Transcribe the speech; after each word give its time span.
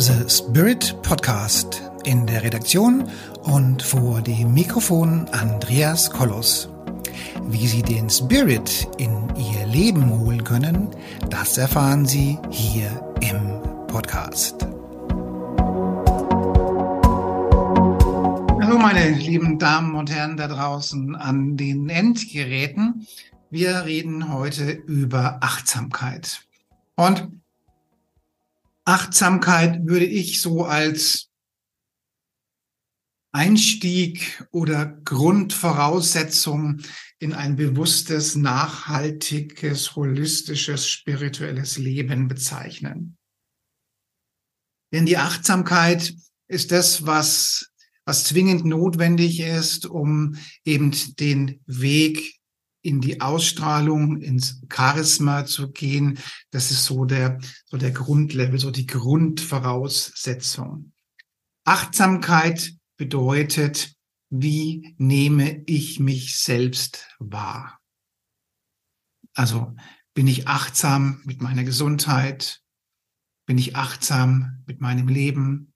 The 0.00 0.30
Spirit 0.30 0.96
Podcast. 1.02 1.82
In 2.04 2.26
der 2.26 2.42
Redaktion 2.42 3.06
und 3.42 3.82
vor 3.82 4.22
dem 4.22 4.54
Mikrofon 4.54 5.28
Andreas 5.32 6.10
Kollos. 6.10 6.70
Wie 7.50 7.66
Sie 7.66 7.82
den 7.82 8.08
Spirit 8.08 8.88
in 8.96 9.28
Ihr 9.36 9.66
Leben 9.66 10.08
holen 10.08 10.42
können, 10.42 10.88
das 11.28 11.58
erfahren 11.58 12.06
Sie 12.06 12.38
hier 12.48 12.88
im 13.20 13.60
Podcast. 13.88 14.66
Hallo 18.62 18.78
meine 18.78 19.10
lieben 19.10 19.58
Damen 19.58 19.96
und 19.96 20.10
Herren 20.10 20.38
da 20.38 20.48
draußen 20.48 21.14
an 21.14 21.58
den 21.58 21.90
Endgeräten. 21.90 23.06
Wir 23.50 23.84
reden 23.84 24.32
heute 24.32 24.70
über 24.70 25.40
Achtsamkeit. 25.42 26.40
Und 26.96 27.39
Achtsamkeit 28.90 29.86
würde 29.86 30.04
ich 30.04 30.40
so 30.40 30.64
als 30.64 31.30
Einstieg 33.32 34.44
oder 34.50 34.84
Grundvoraussetzung 34.84 36.80
in 37.20 37.32
ein 37.32 37.54
bewusstes, 37.54 38.34
nachhaltiges, 38.34 39.94
holistisches, 39.94 40.88
spirituelles 40.88 41.78
Leben 41.78 42.26
bezeichnen. 42.26 43.16
Denn 44.92 45.06
die 45.06 45.18
Achtsamkeit 45.18 46.12
ist 46.48 46.72
das, 46.72 47.06
was, 47.06 47.70
was 48.04 48.24
zwingend 48.24 48.64
notwendig 48.64 49.38
ist, 49.38 49.86
um 49.86 50.34
eben 50.64 50.90
den 51.20 51.62
Weg 51.66 52.39
in 52.82 53.00
die 53.00 53.20
Ausstrahlung, 53.20 54.20
ins 54.20 54.62
Charisma 54.72 55.44
zu 55.44 55.70
gehen. 55.70 56.18
Das 56.50 56.70
ist 56.70 56.84
so 56.84 57.04
der, 57.04 57.38
so 57.66 57.76
der 57.76 57.90
Grundlevel, 57.90 58.58
so 58.58 58.70
die 58.70 58.86
Grundvoraussetzung. 58.86 60.92
Achtsamkeit 61.64 62.72
bedeutet, 62.96 63.94
wie 64.30 64.94
nehme 64.98 65.62
ich 65.66 66.00
mich 66.00 66.38
selbst 66.38 67.08
wahr? 67.18 67.78
Also 69.34 69.74
bin 70.14 70.26
ich 70.26 70.48
achtsam 70.48 71.20
mit 71.24 71.42
meiner 71.42 71.64
Gesundheit? 71.64 72.62
Bin 73.46 73.58
ich 73.58 73.76
achtsam 73.76 74.62
mit 74.66 74.80
meinem 74.80 75.08
Leben? 75.08 75.74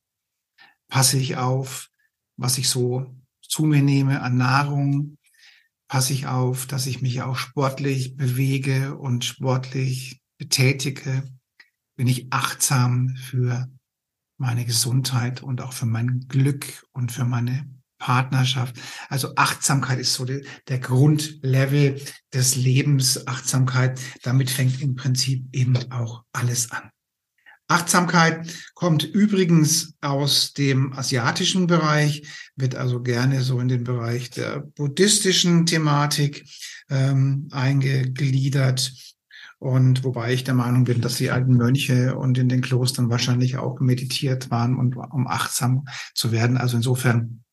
Passe 0.89 1.19
ich 1.19 1.37
auf, 1.37 1.91
was 2.37 2.59
ich 2.59 2.69
so 2.69 3.15
zu 3.43 3.65
mir 3.65 3.83
nehme 3.83 4.23
an 4.23 4.37
Nahrung? 4.37 5.19
Passe 5.95 6.13
ich 6.13 6.27
auf, 6.27 6.67
dass 6.67 6.87
ich 6.87 7.03
mich 7.03 7.23
auch 7.23 7.37
sportlich 7.37 8.17
bewege 8.17 8.97
und 8.97 9.25
sportlich 9.25 10.21
betätige? 10.39 11.23
Bin 11.95 12.09
ich 12.09 12.33
achtsam 12.33 13.15
für 13.15 13.69
meine 14.37 14.65
Gesundheit 14.65 15.41
und 15.41 15.61
auch 15.61 15.73
für 15.73 15.87
mein 15.87 16.27
Glück 16.27 16.85
und 16.91 17.13
für 17.13 17.25
meine 17.25 17.71
Partnerschaft. 17.99 18.75
Also 19.09 19.37
Achtsamkeit 19.37 20.01
ist 20.01 20.15
so 20.15 20.25
die, 20.25 20.45
der 20.67 20.81
Grundlevel 20.81 22.03
des 22.33 22.57
Lebens. 22.57 23.29
Achtsamkeit, 23.29 24.01
damit 24.25 24.51
fängt 24.51 24.83
im 24.83 24.97
Prinzip 24.97 25.47
eben 25.53 25.77
auch 25.93 26.25
alles 26.33 26.73
an. 26.73 26.91
Achtsamkeit 27.67 28.53
kommt 28.75 29.05
übrigens 29.05 29.95
aus 30.01 30.53
dem 30.53 30.93
asiatischen 30.93 31.67
Bereich, 31.67 32.29
wird 32.57 32.75
also 32.75 33.03
gerne 33.03 33.41
so 33.43 33.59
in 33.59 33.69
den 33.69 33.85
Bereich 33.85 34.31
der 34.31 34.61
buddhistischen 34.61 35.65
Thematik 35.65 36.47
ähm, 36.91 37.49
eingegliedert. 37.51 38.93
Und 39.59 40.05
wobei 40.05 40.35
ich 40.35 40.45
der 40.45 40.53
Meinung 40.53 40.85
bin, 40.85 41.01
dass 41.01 41.17
die 41.17 41.31
alten 41.31 41.57
Mönche 41.57 42.17
und 42.17 42.37
in 42.37 42.51
den 42.51 42.61
Klostern 42.61 43.09
wahrscheinlich 43.09 43.57
auch 43.57 43.81
meditiert 43.81 44.51
waren 44.51 44.77
und 44.77 44.97
um 44.97 45.27
achtsam 45.27 45.87
zu 46.15 46.33
werden. 46.33 46.59
Also 46.59 46.77
insofern 46.77 47.45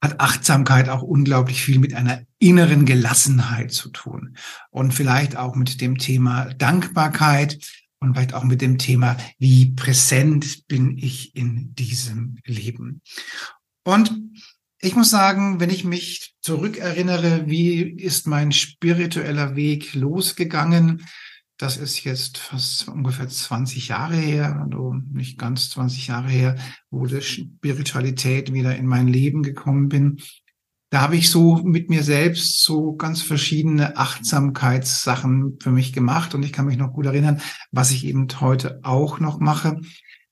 hat 0.00 0.20
Achtsamkeit 0.20 0.88
auch 0.88 1.02
unglaublich 1.02 1.62
viel 1.62 1.80
mit 1.80 1.94
einer 1.94 2.22
inneren 2.38 2.84
Gelassenheit 2.84 3.72
zu 3.72 3.88
tun 3.88 4.36
und 4.70 4.94
vielleicht 4.94 5.36
auch 5.36 5.56
mit 5.56 5.80
dem 5.80 5.98
Thema 5.98 6.44
Dankbarkeit, 6.54 7.58
und 8.08 8.14
vielleicht 8.14 8.34
auch 8.34 8.44
mit 8.44 8.60
dem 8.60 8.78
Thema, 8.78 9.16
wie 9.38 9.72
präsent 9.72 10.66
bin 10.68 10.96
ich 10.96 11.34
in 11.36 11.74
diesem 11.74 12.38
Leben. 12.44 13.02
Und 13.84 14.12
ich 14.80 14.94
muss 14.94 15.10
sagen, 15.10 15.60
wenn 15.60 15.70
ich 15.70 15.84
mich 15.84 16.34
zurückerinnere, 16.42 17.48
wie 17.48 17.80
ist 17.80 18.26
mein 18.26 18.52
spiritueller 18.52 19.56
Weg 19.56 19.94
losgegangen? 19.94 21.04
Das 21.56 21.78
ist 21.78 22.04
jetzt 22.04 22.36
fast 22.36 22.88
ungefähr 22.88 23.28
20 23.28 23.88
Jahre 23.88 24.16
her, 24.16 24.60
also 24.62 24.94
nicht 25.10 25.38
ganz 25.38 25.70
20 25.70 26.08
Jahre 26.08 26.28
her, 26.28 26.56
wo 26.90 27.06
die 27.06 27.22
Spiritualität 27.22 28.52
wieder 28.52 28.76
in 28.76 28.86
mein 28.86 29.08
Leben 29.08 29.42
gekommen 29.42 29.88
bin 29.88 30.18
da 30.90 31.00
habe 31.00 31.16
ich 31.16 31.30
so 31.30 31.56
mit 31.56 31.90
mir 31.90 32.02
selbst 32.02 32.62
so 32.62 32.94
ganz 32.94 33.20
verschiedene 33.20 33.96
Achtsamkeitssachen 33.96 35.58
für 35.60 35.72
mich 35.72 35.92
gemacht 35.92 36.34
und 36.34 36.44
ich 36.44 36.52
kann 36.52 36.66
mich 36.66 36.76
noch 36.76 36.92
gut 36.92 37.06
erinnern, 37.06 37.40
was 37.72 37.90
ich 37.90 38.04
eben 38.04 38.28
heute 38.40 38.80
auch 38.82 39.18
noch 39.18 39.40
mache. 39.40 39.80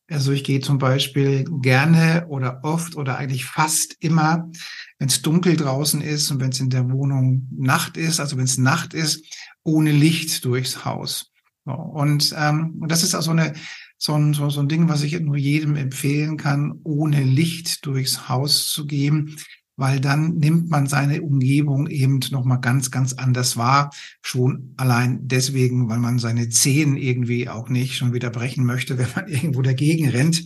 Also 0.09 0.33
ich 0.33 0.45
gehe 0.45 0.61
zum 0.61 0.79
Beispiel 0.79 1.45
gerne 1.63 2.27
oder 2.29 2.61
oft 2.63 2.95
oder 2.95 3.17
eigentlich 3.17 3.47
fast 3.47 3.97
immer, 4.01 4.51
wenn 4.99 5.09
es 5.09 5.23
dunkel 5.23 5.57
draußen 5.57 6.01
ist 6.03 6.31
und 6.31 6.41
wenn 6.41 6.51
es 6.51 6.61
in 6.61 6.71
der 6.71 6.91
Wohnung 6.91 7.49
Nacht 7.51 7.97
ist, 7.97 8.21
also 8.21 8.37
wenn 8.37 8.45
es 8.45 8.59
Nacht 8.59 8.95
ist, 8.95 9.25
ohne 9.65 9.91
Licht 9.91 10.45
durchs 10.45 10.85
Haus. 10.85 11.33
Und, 11.65 12.35
ähm, 12.39 12.77
und 12.81 12.93
das 12.93 13.03
ist 13.03 13.15
also 13.15 13.31
eine, 13.31 13.55
so 13.97 14.13
ein, 14.13 14.35
so, 14.35 14.51
so 14.51 14.61
ein 14.61 14.69
Ding, 14.69 14.89
was 14.89 15.03
ich 15.03 15.19
nur 15.19 15.39
jedem 15.39 15.75
empfehlen 15.77 16.37
kann, 16.37 16.79
ohne 16.85 17.23
Licht 17.23 17.87
durchs 17.87 18.29
Haus 18.29 18.69
zu 18.69 18.87
gehen 18.87 19.37
weil 19.77 20.01
dann 20.01 20.37
nimmt 20.37 20.71
man 20.71 20.87
seine 20.87 21.23
Umgebung 21.23 21.89
eben 21.89 22.21
nochmal 22.31 22.61
ganz, 22.61 22.91
ganz 22.91 23.13
anders 23.15 23.57
wahr. 23.57 23.91
Schon 24.23 24.75
allein 24.77 25.27
deswegen, 25.27 25.89
weil 25.89 25.99
man 25.99 26.19
seine 26.19 26.49
Zehen 26.49 26.97
irgendwie 26.97 27.49
auch 27.49 27.69
nicht 27.69 27.97
schon 27.97 28.13
wieder 28.13 28.31
brechen 28.31 28.65
möchte, 28.65 28.99
wenn 28.99 29.09
man 29.15 29.29
irgendwo 29.29 29.63
dagegen 29.63 30.09
rennt. 30.09 30.45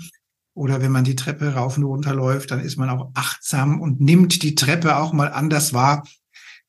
Oder 0.54 0.80
wenn 0.80 0.90
man 0.90 1.04
die 1.04 1.14
Treppe 1.14 1.54
rauf 1.54 1.76
und 1.76 1.84
runter 1.84 2.14
läuft, 2.14 2.50
dann 2.50 2.60
ist 2.60 2.76
man 2.76 2.90
auch 2.90 3.10
achtsam 3.14 3.80
und 3.80 4.00
nimmt 4.00 4.42
die 4.42 4.56
Treppe 4.56 4.96
auch 4.96 5.12
mal 5.12 5.30
anders 5.30 5.72
wahr. 5.72 6.04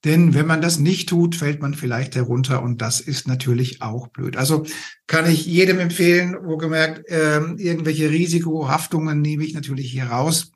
Denn 0.06 0.34
wenn 0.34 0.46
man 0.46 0.62
das 0.62 0.80
nicht 0.80 1.10
tut, 1.10 1.36
fällt 1.36 1.62
man 1.62 1.74
vielleicht 1.74 2.16
herunter 2.16 2.62
und 2.62 2.82
das 2.82 3.02
ist 3.02 3.28
natürlich 3.28 3.82
auch 3.82 4.08
blöd. 4.08 4.38
Also 4.38 4.66
kann 5.08 5.30
ich 5.30 5.46
jedem 5.46 5.80
empfehlen, 5.80 6.38
wo 6.44 6.56
gemerkt, 6.56 7.10
äh, 7.10 7.42
irgendwelche 7.58 8.10
Risikohaftungen 8.10 9.22
nehme 9.22 9.44
ich 9.44 9.54
natürlich 9.54 9.92
hier 9.92 10.06
raus 10.06 10.52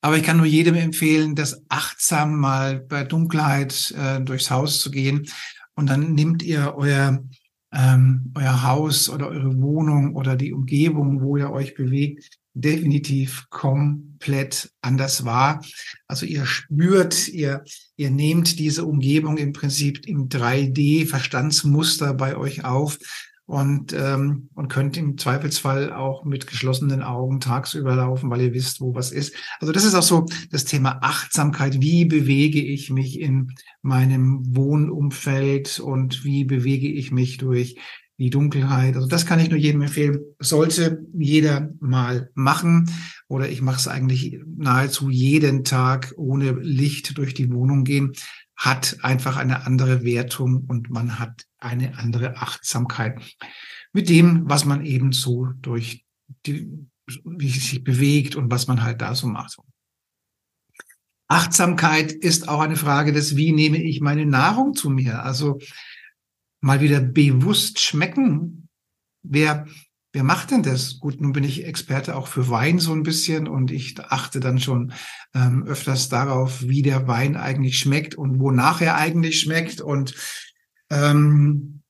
aber 0.00 0.16
ich 0.16 0.22
kann 0.22 0.38
nur 0.38 0.46
jedem 0.46 0.74
empfehlen, 0.74 1.34
das 1.34 1.62
achtsam 1.68 2.36
mal 2.36 2.80
bei 2.80 3.04
Dunkelheit 3.04 3.94
äh, 3.96 4.20
durchs 4.20 4.50
Haus 4.50 4.80
zu 4.80 4.90
gehen. 4.90 5.26
Und 5.74 5.90
dann 5.90 6.14
nehmt 6.14 6.42
ihr 6.42 6.74
euer, 6.76 7.22
ähm, 7.72 8.32
euer 8.34 8.62
Haus 8.62 9.08
oder 9.08 9.28
eure 9.28 9.60
Wohnung 9.60 10.14
oder 10.14 10.36
die 10.36 10.52
Umgebung, 10.52 11.20
wo 11.22 11.36
ihr 11.36 11.50
euch 11.50 11.74
bewegt, 11.74 12.38
definitiv 12.54 13.46
komplett 13.50 14.70
anders 14.80 15.24
wahr. 15.24 15.62
Also 16.06 16.26
ihr 16.26 16.46
spürt, 16.46 17.28
ihr, 17.28 17.62
ihr 17.96 18.10
nehmt 18.10 18.58
diese 18.58 18.84
Umgebung 18.86 19.36
im 19.36 19.52
Prinzip 19.52 20.06
im 20.06 20.28
3D-Verstandsmuster 20.28 22.14
bei 22.14 22.36
euch 22.36 22.64
auf 22.64 22.98
und, 23.50 23.92
ähm, 23.94 24.48
und 24.54 24.68
könnt 24.68 24.96
im 24.96 25.18
Zweifelsfall 25.18 25.92
auch 25.92 26.24
mit 26.24 26.46
geschlossenen 26.46 27.02
Augen 27.02 27.40
tagsüber 27.40 27.96
laufen, 27.96 28.30
weil 28.30 28.42
ihr 28.42 28.54
wisst, 28.54 28.80
wo 28.80 28.94
was 28.94 29.10
ist. 29.10 29.34
Also 29.58 29.72
das 29.72 29.84
ist 29.84 29.96
auch 29.96 30.04
so 30.04 30.26
das 30.52 30.66
Thema 30.66 31.00
Achtsamkeit. 31.02 31.80
Wie 31.80 32.04
bewege 32.04 32.62
ich 32.62 32.90
mich 32.90 33.18
in 33.18 33.50
meinem 33.82 34.54
Wohnumfeld 34.54 35.80
und 35.80 36.24
wie 36.24 36.44
bewege 36.44 36.86
ich 36.86 37.10
mich 37.10 37.38
durch 37.38 37.76
die 38.18 38.30
Dunkelheit? 38.30 38.94
Also 38.94 39.08
das 39.08 39.26
kann 39.26 39.40
ich 39.40 39.50
nur 39.50 39.58
jedem 39.58 39.82
empfehlen. 39.82 40.20
Sollte 40.38 41.04
jeder 41.12 41.70
mal 41.80 42.30
machen 42.34 42.88
oder 43.26 43.48
ich 43.48 43.62
mache 43.62 43.78
es 43.78 43.88
eigentlich 43.88 44.38
nahezu 44.46 45.10
jeden 45.10 45.64
Tag 45.64 46.14
ohne 46.16 46.52
Licht 46.52 47.18
durch 47.18 47.34
die 47.34 47.52
Wohnung 47.52 47.82
gehen 47.82 48.12
hat 48.54 48.98
einfach 49.00 49.38
eine 49.38 49.64
andere 49.66 50.04
Wertung 50.04 50.66
und 50.68 50.90
man 50.90 51.18
hat 51.18 51.46
eine 51.60 51.98
andere 51.98 52.36
Achtsamkeit 52.36 53.20
mit 53.92 54.08
dem, 54.08 54.48
was 54.48 54.64
man 54.64 54.84
eben 54.84 55.12
so 55.12 55.46
durch 55.60 56.04
die, 56.46 56.68
wie 57.24 57.48
es 57.48 57.70
sich 57.70 57.84
bewegt 57.84 58.36
und 58.36 58.50
was 58.50 58.66
man 58.66 58.82
halt 58.82 59.00
da 59.00 59.14
so 59.14 59.26
macht. 59.26 59.58
Achtsamkeit 61.28 62.12
ist 62.12 62.48
auch 62.48 62.60
eine 62.60 62.76
Frage 62.76 63.12
des, 63.12 63.36
wie 63.36 63.52
nehme 63.52 63.82
ich 63.82 64.00
meine 64.00 64.26
Nahrung 64.26 64.74
zu 64.74 64.90
mir? 64.90 65.22
Also 65.24 65.60
mal 66.60 66.80
wieder 66.80 67.00
bewusst 67.00 67.80
schmecken. 67.80 68.68
Wer 69.22 69.66
wer 70.12 70.24
macht 70.24 70.50
denn 70.50 70.62
das? 70.62 70.98
Gut, 70.98 71.20
nun 71.20 71.32
bin 71.32 71.44
ich 71.44 71.64
Experte 71.64 72.16
auch 72.16 72.26
für 72.26 72.48
Wein 72.48 72.78
so 72.78 72.92
ein 72.92 73.02
bisschen 73.02 73.46
und 73.48 73.70
ich 73.70 73.98
achte 74.00 74.40
dann 74.40 74.58
schon 74.58 74.92
ähm, 75.34 75.64
öfters 75.64 76.08
darauf, 76.08 76.62
wie 76.62 76.82
der 76.82 77.06
Wein 77.06 77.36
eigentlich 77.36 77.78
schmeckt 77.78 78.14
und 78.14 78.40
wonach 78.40 78.80
er 78.80 78.96
eigentlich 78.96 79.40
schmeckt. 79.40 79.80
Und 79.80 80.14
ähm, 80.90 81.82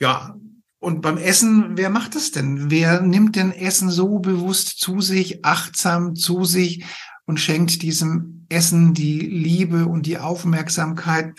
ja, 0.00 0.36
und 0.82 1.00
beim 1.00 1.16
Essen, 1.16 1.76
wer 1.76 1.90
macht 1.90 2.16
das 2.16 2.32
denn? 2.32 2.70
Wer 2.70 3.00
nimmt 3.02 3.36
denn 3.36 3.52
Essen 3.52 3.88
so 3.88 4.18
bewusst 4.18 4.80
zu 4.80 5.00
sich, 5.00 5.44
achtsam 5.44 6.16
zu 6.16 6.44
sich 6.44 6.84
und 7.24 7.38
schenkt 7.38 7.82
diesem 7.82 8.46
Essen 8.48 8.92
die 8.92 9.20
Liebe 9.20 9.86
und 9.86 10.06
die 10.06 10.18
Aufmerksamkeit? 10.18 11.38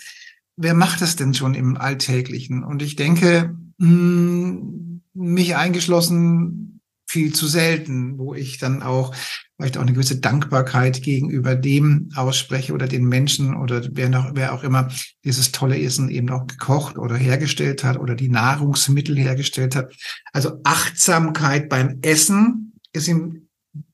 Wer 0.55 0.73
macht 0.73 1.01
das 1.01 1.17
denn 1.17 1.33
schon 1.33 1.55
im 1.55 1.75
Alltäglichen? 1.75 2.63
Und 2.63 2.81
ich 2.81 2.95
denke, 2.95 3.57
hm, 3.79 5.01
mich 5.13 5.55
eingeschlossen, 5.57 6.79
viel 7.05 7.33
zu 7.35 7.45
selten, 7.47 8.17
wo 8.17 8.33
ich 8.33 8.59
dann 8.59 8.81
auch 8.81 9.13
vielleicht 9.63 9.77
auch 9.77 9.83
eine 9.83 9.93
gewisse 9.93 10.19
Dankbarkeit 10.19 11.01
gegenüber 11.03 11.55
dem 11.55 12.09
ausspreche 12.15 12.73
oder 12.73 12.85
den 12.85 13.05
Menschen 13.05 13.55
oder 13.55 13.81
wer, 13.93 14.09
noch, 14.09 14.31
wer 14.33 14.53
auch 14.53 14.61
immer 14.61 14.89
dieses 15.23 15.53
tolle 15.53 15.81
Essen 15.81 16.09
eben 16.09 16.29
auch 16.31 16.47
gekocht 16.47 16.97
oder 16.97 17.15
hergestellt 17.15 17.85
hat 17.85 17.97
oder 17.97 18.15
die 18.15 18.27
Nahrungsmittel 18.27 19.17
hergestellt 19.17 19.77
hat. 19.77 19.95
Also 20.33 20.59
Achtsamkeit 20.65 21.69
beim 21.69 21.99
Essen 22.01 22.73
ist 22.91 23.07
in 23.07 23.47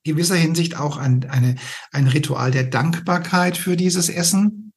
gewisser 0.04 0.38
Hinsicht 0.38 0.76
auch 0.76 0.98
ein, 0.98 1.30
eine, 1.30 1.54
ein 1.92 2.08
Ritual 2.08 2.50
der 2.50 2.64
Dankbarkeit 2.64 3.56
für 3.56 3.78
dieses 3.78 4.10
Essen. 4.10 4.69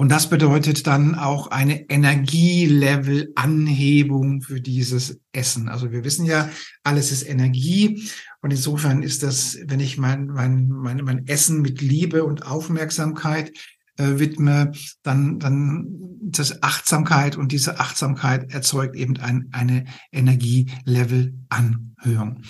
Und 0.00 0.10
das 0.10 0.30
bedeutet 0.30 0.86
dann 0.86 1.16
auch 1.16 1.48
eine 1.48 1.90
Energielevel-Anhebung 1.90 4.42
für 4.42 4.60
dieses 4.60 5.18
Essen. 5.32 5.68
Also 5.68 5.90
wir 5.90 6.04
wissen 6.04 6.24
ja, 6.24 6.48
alles 6.84 7.10
ist 7.10 7.28
Energie. 7.28 8.08
Und 8.40 8.52
insofern 8.52 9.02
ist 9.02 9.24
das, 9.24 9.58
wenn 9.66 9.80
ich 9.80 9.98
mein, 9.98 10.28
mein, 10.28 10.68
mein, 10.68 10.98
mein 10.98 11.26
Essen 11.26 11.62
mit 11.62 11.80
Liebe 11.80 12.22
und 12.22 12.46
Aufmerksamkeit 12.46 13.50
äh, 13.96 14.20
widme, 14.20 14.70
dann, 15.02 15.40
dann 15.40 15.88
das 16.22 16.62
Achtsamkeit 16.62 17.36
und 17.36 17.50
diese 17.50 17.80
Achtsamkeit 17.80 18.52
erzeugt 18.52 18.94
eben 18.94 19.16
ein, 19.16 19.48
eine 19.50 19.84
Energielevel-Anhöhung. 20.12 22.42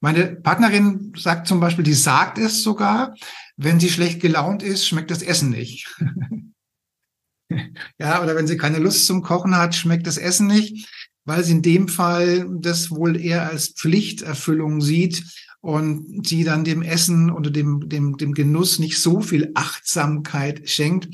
Meine 0.00 0.26
Partnerin 0.26 1.12
sagt 1.16 1.46
zum 1.46 1.60
Beispiel, 1.60 1.84
die 1.84 1.94
sagt 1.94 2.38
es 2.38 2.64
sogar, 2.64 3.14
wenn 3.56 3.78
sie 3.78 3.90
schlecht 3.90 4.20
gelaunt 4.20 4.64
ist, 4.64 4.88
schmeckt 4.88 5.12
das 5.12 5.22
Essen 5.22 5.50
nicht. 5.50 5.86
Ja, 7.98 8.22
oder 8.22 8.36
wenn 8.36 8.46
sie 8.46 8.56
keine 8.56 8.78
Lust 8.78 9.06
zum 9.06 9.22
Kochen 9.22 9.56
hat, 9.56 9.74
schmeckt 9.74 10.06
das 10.06 10.18
Essen 10.18 10.46
nicht, 10.46 10.88
weil 11.24 11.44
sie 11.44 11.52
in 11.52 11.62
dem 11.62 11.88
Fall 11.88 12.46
das 12.60 12.90
wohl 12.90 13.20
eher 13.20 13.48
als 13.48 13.68
Pflichterfüllung 13.68 14.80
sieht 14.80 15.24
und 15.60 16.26
sie 16.26 16.44
dann 16.44 16.64
dem 16.64 16.82
Essen 16.82 17.30
oder 17.30 17.50
dem, 17.50 17.88
dem, 17.88 18.16
dem 18.16 18.34
Genuss 18.34 18.78
nicht 18.78 19.00
so 19.00 19.20
viel 19.20 19.50
Achtsamkeit 19.54 20.68
schenkt. 20.68 21.08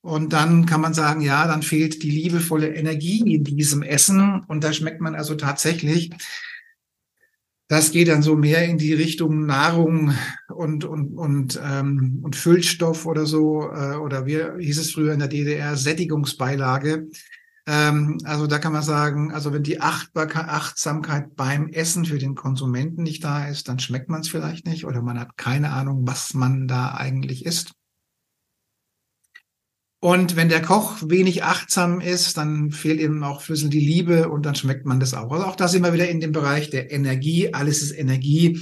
Und 0.00 0.32
dann 0.32 0.66
kann 0.66 0.80
man 0.80 0.94
sagen, 0.94 1.20
ja, 1.20 1.46
dann 1.48 1.62
fehlt 1.62 2.02
die 2.02 2.10
liebevolle 2.10 2.72
Energie 2.74 3.34
in 3.34 3.44
diesem 3.44 3.82
Essen. 3.82 4.44
Und 4.46 4.62
da 4.62 4.72
schmeckt 4.72 5.00
man 5.00 5.16
also 5.16 5.34
tatsächlich 5.34 6.10
das 7.68 7.90
geht 7.92 8.08
dann 8.08 8.22
so 8.22 8.34
mehr 8.34 8.64
in 8.64 8.78
die 8.78 8.94
Richtung 8.94 9.44
Nahrung 9.44 10.14
und 10.48 10.84
und 10.84 11.14
und 11.18 11.60
ähm, 11.62 12.20
und 12.22 12.34
Füllstoff 12.34 13.04
oder 13.04 13.26
so 13.26 13.70
äh, 13.70 13.96
oder 13.96 14.24
wie 14.24 14.40
hieß 14.58 14.78
es 14.78 14.92
früher 14.92 15.12
in 15.12 15.18
der 15.18 15.28
DDR 15.28 15.76
Sättigungsbeilage. 15.76 17.08
Ähm, 17.66 18.18
also 18.24 18.46
da 18.46 18.58
kann 18.58 18.72
man 18.72 18.82
sagen, 18.82 19.32
also 19.32 19.52
wenn 19.52 19.62
die 19.62 19.82
Achtbarkeit, 19.82 20.48
Achtsamkeit 20.48 21.36
beim 21.36 21.68
Essen 21.68 22.06
für 22.06 22.18
den 22.18 22.34
Konsumenten 22.34 23.02
nicht 23.02 23.22
da 23.22 23.46
ist, 23.46 23.68
dann 23.68 23.78
schmeckt 23.78 24.08
man 24.08 24.22
es 24.22 24.28
vielleicht 24.28 24.66
nicht 24.66 24.86
oder 24.86 25.02
man 25.02 25.20
hat 25.20 25.36
keine 25.36 25.70
Ahnung, 25.70 26.06
was 26.06 26.32
man 26.32 26.66
da 26.68 26.94
eigentlich 26.94 27.44
isst. 27.44 27.72
Und 30.00 30.36
wenn 30.36 30.48
der 30.48 30.62
Koch 30.62 31.02
wenig 31.04 31.42
achtsam 31.42 32.00
ist, 32.00 32.36
dann 32.36 32.70
fehlt 32.70 33.00
eben 33.00 33.24
auch 33.24 33.42
Flüssel 33.42 33.68
die 33.68 33.80
Liebe 33.80 34.28
und 34.28 34.46
dann 34.46 34.54
schmeckt 34.54 34.86
man 34.86 35.00
das 35.00 35.12
auch. 35.12 35.32
Also 35.32 35.44
auch 35.44 35.56
da 35.56 35.66
sind 35.66 35.82
wir 35.82 35.92
wieder 35.92 36.08
in 36.08 36.20
dem 36.20 36.30
Bereich 36.30 36.70
der 36.70 36.92
Energie. 36.92 37.52
Alles 37.52 37.82
ist 37.82 37.98
Energie 37.98 38.60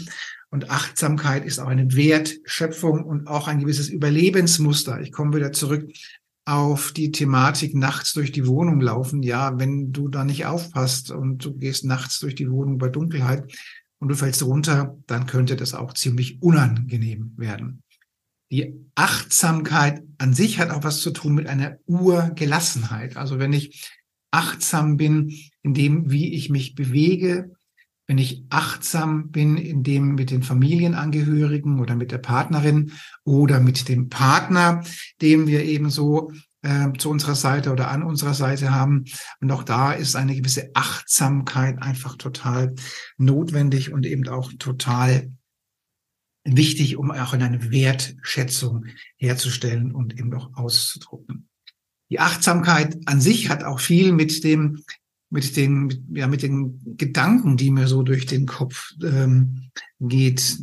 und 0.50 0.70
Achtsamkeit 0.70 1.44
ist 1.44 1.58
auch 1.58 1.66
eine 1.66 1.94
Wertschöpfung 1.94 3.04
und 3.04 3.26
auch 3.26 3.48
ein 3.48 3.60
gewisses 3.60 3.90
Überlebensmuster. 3.90 5.00
Ich 5.02 5.12
komme 5.12 5.36
wieder 5.36 5.52
zurück 5.52 5.86
auf 6.46 6.92
die 6.92 7.10
Thematik 7.10 7.74
nachts 7.74 8.14
durch 8.14 8.32
die 8.32 8.46
Wohnung 8.46 8.80
laufen. 8.80 9.22
Ja, 9.22 9.58
wenn 9.58 9.92
du 9.92 10.08
da 10.08 10.24
nicht 10.24 10.46
aufpasst 10.46 11.10
und 11.10 11.44
du 11.44 11.54
gehst 11.54 11.84
nachts 11.84 12.18
durch 12.20 12.34
die 12.34 12.50
Wohnung 12.50 12.78
bei 12.78 12.88
Dunkelheit 12.88 13.52
und 13.98 14.08
du 14.08 14.14
fällst 14.14 14.42
runter, 14.42 14.96
dann 15.06 15.26
könnte 15.26 15.56
das 15.56 15.74
auch 15.74 15.92
ziemlich 15.92 16.40
unangenehm 16.40 17.34
werden. 17.36 17.82
Die 18.50 18.75
Achtsamkeit 18.94 20.02
an 20.19 20.32
sich 20.32 20.58
hat 20.58 20.70
auch 20.70 20.84
was 20.84 21.00
zu 21.00 21.10
tun 21.10 21.34
mit 21.34 21.48
einer 21.48 21.78
Urgelassenheit. 21.87 23.16
Also 23.16 23.38
wenn 23.38 23.52
ich 23.52 23.90
achtsam 24.31 24.96
bin 24.96 25.32
in 25.62 25.75
dem, 25.75 26.10
wie 26.10 26.34
ich 26.34 26.50
mich 26.50 26.75
bewege, 26.75 27.50
wenn 28.06 28.19
ich 28.19 28.44
achtsam 28.50 29.31
bin 29.31 29.56
in 29.56 29.82
dem 29.82 30.14
mit 30.14 30.31
den 30.31 30.43
Familienangehörigen 30.43 31.81
oder 31.81 31.96
mit 31.96 32.12
der 32.12 32.19
Partnerin 32.19 32.93
oder 33.25 33.58
mit 33.58 33.88
dem 33.88 34.08
Partner, 34.08 34.84
dem 35.20 35.49
wir 35.49 35.64
eben 35.64 35.90
so 35.90 36.31
äh, 36.62 36.92
zu 36.99 37.10
unserer 37.10 37.34
Seite 37.34 37.72
oder 37.72 37.90
an 37.90 38.04
unserer 38.04 38.34
Seite 38.34 38.70
haben. 38.70 39.04
Und 39.40 39.50
auch 39.50 39.64
da 39.64 39.92
ist 39.92 40.14
eine 40.14 40.37
gewisse 40.37 40.70
Achtsamkeit 40.75 41.82
einfach 41.82 42.16
total 42.16 42.75
notwendig 43.19 43.92
und 43.92 44.06
eben 44.06 44.28
auch 44.28 44.52
total 44.58 45.32
wichtig, 46.46 46.96
um 46.96 47.10
auch 47.10 47.32
eine 47.32 47.70
Wertschätzung 47.70 48.87
herzustellen 49.16 49.93
und 49.93 50.19
eben 50.19 50.32
auch 50.34 50.54
auszudrucken. 50.54 51.48
Die 52.10 52.20
Achtsamkeit 52.20 52.96
an 53.06 53.20
sich 53.20 53.48
hat 53.48 53.64
auch 53.64 53.81
viel 53.81 54.12
mit 54.12 54.44
dem, 54.44 54.82
mit 55.28 55.56
den, 55.56 56.06
ja, 56.14 56.28
mit 56.28 56.43
den 56.43 56.96
Gedanken, 56.96 57.56
die 57.56 57.70
mir 57.70 57.88
so 57.88 58.02
durch 58.02 58.26
den 58.26 58.46
Kopf 58.46 58.93
ähm, 59.02 59.70
geht, 59.98 60.58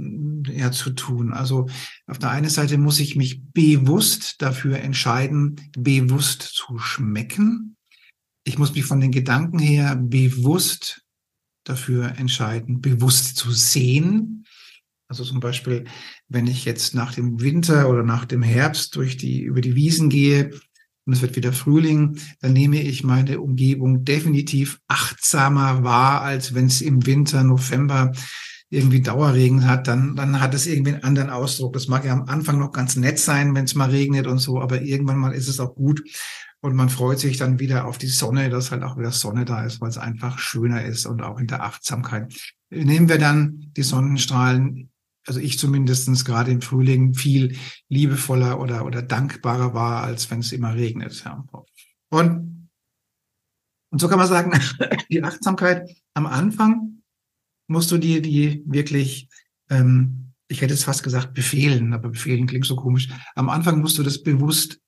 ja, 0.48 0.72
zu 0.72 0.92
tun. 0.92 1.34
Also 1.34 1.68
auf 2.08 2.18
der 2.18 2.32
einen 2.32 2.50
Seite 2.50 2.78
muss 2.78 3.00
ich 3.00 3.16
mich 3.16 3.44
bewusst 3.52 4.42
dafür 4.42 4.80
entscheiden, 4.80 5.60
bewusst 5.78 6.44
zu 6.44 6.78
schmecken. 6.78 7.76
Ich 8.46 8.58
muss 8.58 8.74
mich 8.74 8.86
von 8.86 9.02
den 9.02 9.12
Gedanken 9.12 9.60
her 9.60 9.96
bewusst 9.98 11.02
dafür 11.66 12.18
entscheiden, 12.18 12.82
bewusst 12.82 13.38
zu 13.38 13.52
sehen. 13.52 14.43
Also 15.14 15.26
zum 15.26 15.40
Beispiel, 15.40 15.84
wenn 16.28 16.48
ich 16.48 16.66
jetzt 16.66 16.96
nach 16.96 17.14
dem 17.14 17.40
Winter 17.40 17.88
oder 17.88 18.02
nach 18.02 18.26
dem 18.26 18.42
Herbst 18.42 18.96
durch 18.96 19.16
die, 19.16 19.42
über 19.44 19.62
die 19.62 19.76
Wiesen 19.76 20.10
gehe 20.10 20.50
und 21.06 21.14
es 21.14 21.22
wird 21.22 21.36
wieder 21.36 21.54
Frühling, 21.54 22.18
dann 22.42 22.54
nehme 22.54 22.82
ich 22.82 23.04
meine 23.04 23.40
Umgebung 23.40 24.06
definitiv 24.06 24.80
achtsamer 24.88 25.84
wahr, 25.84 26.22
als 26.22 26.56
wenn 26.56 26.66
es 26.66 26.82
im 26.82 27.06
Winter, 27.06 27.44
November 27.44 28.12
irgendwie 28.72 29.02
Dauerregen 29.02 29.68
hat, 29.68 29.88
dann, 29.88 30.16
dann 30.16 30.42
hat 30.42 30.56
es 30.56 30.66
irgendwie 30.66 30.94
einen 30.94 31.04
anderen 31.04 31.30
Ausdruck. 31.30 31.74
Das 31.74 31.88
mag 31.88 32.06
ja 32.06 32.14
am 32.14 32.24
Anfang 32.24 32.58
noch 32.58 32.72
ganz 32.72 32.96
nett 32.96 33.20
sein, 33.20 33.54
wenn 33.54 33.66
es 33.66 33.76
mal 33.76 33.92
regnet 33.92 34.26
und 34.26 34.40
so, 34.40 34.60
aber 34.60 34.82
irgendwann 34.82 35.20
mal 35.20 35.34
ist 35.34 35.48
es 35.48 35.60
auch 35.60 35.76
gut. 35.76 36.02
Und 36.60 36.76
man 36.76 36.90
freut 36.90 37.20
sich 37.20 37.38
dann 37.38 37.60
wieder 37.60 37.86
auf 37.86 38.00
die 38.00 38.08
Sonne, 38.08 38.50
dass 38.50 38.72
halt 38.72 38.82
auch 38.82 38.98
wieder 38.98 39.12
Sonne 39.12 39.46
da 39.46 39.64
ist, 39.64 39.80
weil 39.80 39.90
es 39.90 40.00
einfach 40.00 40.40
schöner 40.40 40.84
ist 40.84 41.06
und 41.06 41.22
auch 41.22 41.38
in 41.38 41.46
der 41.46 41.62
Achtsamkeit. 41.62 42.34
Nehmen 42.72 43.10
wir 43.10 43.20
dann 43.20 43.72
die 43.76 43.84
Sonnenstrahlen 43.84 44.90
also 45.26 45.40
ich 45.40 45.58
zumindestens 45.58 46.26
gerade 46.26 46.52
im 46.52 46.62
Frühling 46.62 47.14
viel 47.14 47.58
liebevoller 47.90 48.60
oder, 48.60 48.86
oder 48.86 49.02
dankbarer 49.02 49.74
war, 49.74 50.04
als 50.04 50.30
wenn 50.30 50.40
es 50.40 50.52
immer 50.52 50.76
regnet. 50.76 51.24
Und, 52.10 52.70
und 53.92 54.02
so 54.02 54.08
kann 54.08 54.20
man 54.20 54.28
sagen, 54.28 54.52
die 55.10 55.24
Achtsamkeit 55.24 55.90
am 56.14 56.26
Anfang 56.26 57.04
musst 57.68 57.92
du 57.92 57.98
dir 57.98 58.22
die 58.22 58.64
wirklich, 58.66 59.30
ähm, 59.70 60.34
ich 60.48 60.62
hätte 60.62 60.74
es 60.74 60.84
fast 60.84 61.04
gesagt, 61.04 61.34
befehlen, 61.34 61.94
aber 61.94 62.10
befehlen 62.10 62.48
klingt 62.48 62.66
so 62.66 62.76
komisch. 62.76 63.10
Am 63.36 63.50
Anfang 63.50 63.80
musst 63.80 63.98
du 63.98 64.04
das 64.04 64.22
bewusst 64.22 64.80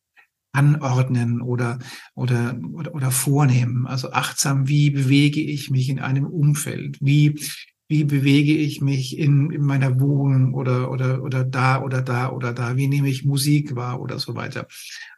anordnen 0.51 1.42
oder, 1.42 1.80
oder, 2.13 2.60
oder, 2.74 2.94
oder 2.94 3.12
vornehmen. 3.12 3.88
Also 3.88 4.12
achtsam, 4.12 4.68
wie 4.68 4.89
bewege 4.89 5.42
ich 5.42 5.70
mich 5.70 5.89
in 5.89 6.00
einem 6.00 6.25
Umfeld? 6.25 6.98
Wie, 7.01 7.39
wie 7.88 8.04
bewege 8.04 8.54
ich 8.54 8.82
mich 8.82 9.18
in, 9.18 9.51
in 9.51 9.62
meiner 9.62 10.00
Wohnung 10.00 10.54
oder, 10.54 10.92
oder, 10.92 11.22
oder 11.22 11.44
da 11.44 11.82
oder 11.84 12.01
da 12.01 12.32
oder 12.32 12.54
da, 12.54 12.75
wie 12.77 12.88
nehme 12.88 13.10
ich 13.10 13.25
Musik 13.25 13.75
wahr 13.75 14.01
oder 14.01 14.18
so 14.20 14.36
weiter. 14.36 14.68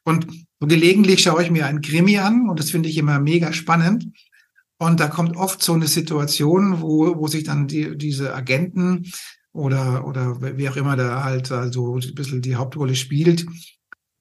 Und 0.04 0.28
so 0.60 0.68
gelegentlich 0.68 1.22
schaue 1.22 1.44
ich 1.44 1.52
mir 1.52 1.66
ein 1.66 1.82
Krimi 1.82 2.18
an 2.18 2.50
und 2.50 2.60
das 2.60 2.72
finde 2.72 2.90
ich 2.90 2.98
immer 2.98 3.20
mega 3.20 3.54
spannend. 3.54 4.08
Und 4.80 5.00
da 5.00 5.08
kommt 5.08 5.38
oft 5.38 5.64
so 5.64 5.74
eine 5.74 5.88
Situation, 5.88 6.82
wo, 6.82 7.18
wo 7.18 7.28
sich 7.28 7.44
dann 7.44 7.68
die, 7.68 7.98
diese 7.98 8.36
Agenten 8.36 9.12
oder, 9.52 10.06
oder 10.06 10.40
wie 10.58 10.70
auch 10.70 10.76
immer 10.76 10.96
da 10.96 11.24
halt 11.24 11.52
also 11.52 11.98
ein 11.98 12.16
bisschen 12.16 12.42
die 12.42 12.56
Hauptrolle 12.56 12.96
spielt, 12.96 13.46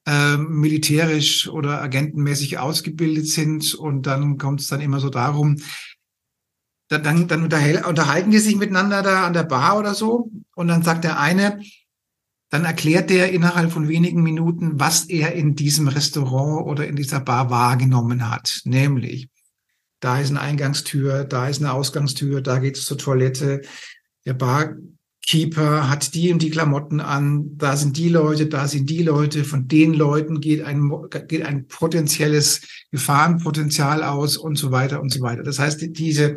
äh, 0.06 0.38
militärisch 0.38 1.48
oder 1.48 1.82
agentenmäßig 1.82 2.58
ausgebildet 2.58 3.26
sind. 3.26 3.74
Und 3.74 4.06
dann 4.06 4.38
kommt 4.38 4.60
es 4.60 4.68
dann 4.68 4.80
immer 4.80 4.98
so 4.98 5.10
darum, 5.10 5.56
dann, 6.88 7.02
dann, 7.02 7.28
dann 7.28 7.84
unterhalten 7.84 8.30
die 8.30 8.38
sich 8.38 8.56
miteinander 8.56 9.02
da 9.02 9.26
an 9.26 9.32
der 9.32 9.44
Bar 9.44 9.78
oder 9.78 9.94
so. 9.94 10.30
Und 10.54 10.68
dann 10.68 10.82
sagt 10.82 11.04
der 11.04 11.18
eine, 11.18 11.60
dann 12.50 12.64
erklärt 12.64 13.10
der 13.10 13.32
innerhalb 13.32 13.72
von 13.72 13.88
wenigen 13.88 14.22
Minuten, 14.22 14.78
was 14.78 15.04
er 15.06 15.32
in 15.32 15.56
diesem 15.56 15.88
Restaurant 15.88 16.66
oder 16.66 16.86
in 16.86 16.96
dieser 16.96 17.20
Bar 17.20 17.50
wahrgenommen 17.50 18.30
hat. 18.30 18.60
Nämlich, 18.64 19.28
da 20.00 20.20
ist 20.20 20.30
eine 20.30 20.40
Eingangstür, 20.40 21.24
da 21.24 21.48
ist 21.48 21.60
eine 21.60 21.72
Ausgangstür, 21.72 22.40
da 22.40 22.58
geht 22.58 22.76
es 22.76 22.84
zur 22.84 22.98
Toilette. 22.98 23.62
Der 24.24 24.34
Barkeeper 24.34 25.90
hat 25.90 26.14
die 26.14 26.32
und 26.32 26.40
die 26.40 26.50
Klamotten 26.50 27.00
an, 27.00 27.56
da 27.56 27.76
sind 27.76 27.96
die 27.96 28.10
Leute, 28.10 28.46
da 28.46 28.68
sind 28.68 28.88
die 28.90 29.02
Leute. 29.02 29.42
Von 29.42 29.66
den 29.66 29.92
Leuten 29.92 30.40
geht 30.40 30.62
ein, 30.62 30.92
geht 31.26 31.44
ein 31.44 31.66
potenzielles 31.66 32.60
Gefahrenpotenzial 32.92 34.04
aus 34.04 34.36
und 34.36 34.56
so 34.56 34.70
weiter 34.70 35.00
und 35.00 35.12
so 35.12 35.20
weiter. 35.20 35.42
Das 35.42 35.58
heißt, 35.58 35.84
diese, 35.98 36.36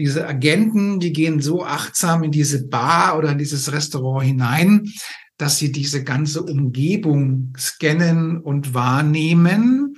diese 0.00 0.26
Agenten, 0.26 0.98
die 1.00 1.12
gehen 1.12 1.40
so 1.40 1.64
achtsam 1.64 2.24
in 2.24 2.32
diese 2.32 2.66
Bar 2.66 3.16
oder 3.16 3.32
in 3.32 3.38
dieses 3.38 3.72
Restaurant 3.72 4.26
hinein, 4.26 4.90
dass 5.36 5.58
sie 5.58 5.72
diese 5.72 6.04
ganze 6.04 6.42
Umgebung 6.42 7.54
scannen 7.56 8.38
und 8.38 8.74
wahrnehmen 8.74 9.96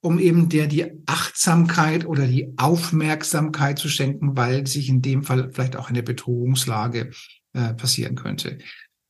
um 0.00 0.18
eben 0.18 0.48
der 0.48 0.66
die 0.66 0.86
Achtsamkeit 1.06 2.06
oder 2.06 2.26
die 2.26 2.52
Aufmerksamkeit 2.56 3.78
zu 3.78 3.88
schenken, 3.88 4.36
weil 4.36 4.66
sich 4.66 4.88
in 4.88 5.02
dem 5.02 5.24
Fall 5.24 5.50
vielleicht 5.52 5.76
auch 5.76 5.90
eine 5.90 6.02
Bedrohungslage 6.02 7.10
äh, 7.52 7.74
passieren 7.74 8.14
könnte. 8.14 8.58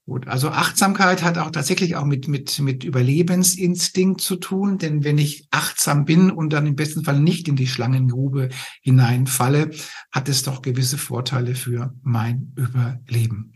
Gut, 0.08 0.26
also 0.26 0.48
Achtsamkeit 0.48 1.22
hat 1.22 1.36
auch 1.36 1.50
tatsächlich 1.50 1.96
auch 1.96 2.06
mit, 2.06 2.28
mit, 2.28 2.58
mit 2.60 2.82
Überlebensinstinkt 2.82 4.22
zu 4.22 4.36
tun, 4.36 4.78
denn 4.78 5.04
wenn 5.04 5.18
ich 5.18 5.46
achtsam 5.50 6.06
bin 6.06 6.30
und 6.30 6.54
dann 6.54 6.66
im 6.66 6.76
besten 6.76 7.04
Fall 7.04 7.20
nicht 7.20 7.46
in 7.46 7.56
die 7.56 7.66
Schlangengrube 7.66 8.48
hineinfalle, 8.80 9.70
hat 10.10 10.30
es 10.30 10.44
doch 10.44 10.62
gewisse 10.62 10.96
Vorteile 10.96 11.54
für 11.54 11.94
mein 12.00 12.54
Überleben. 12.56 13.52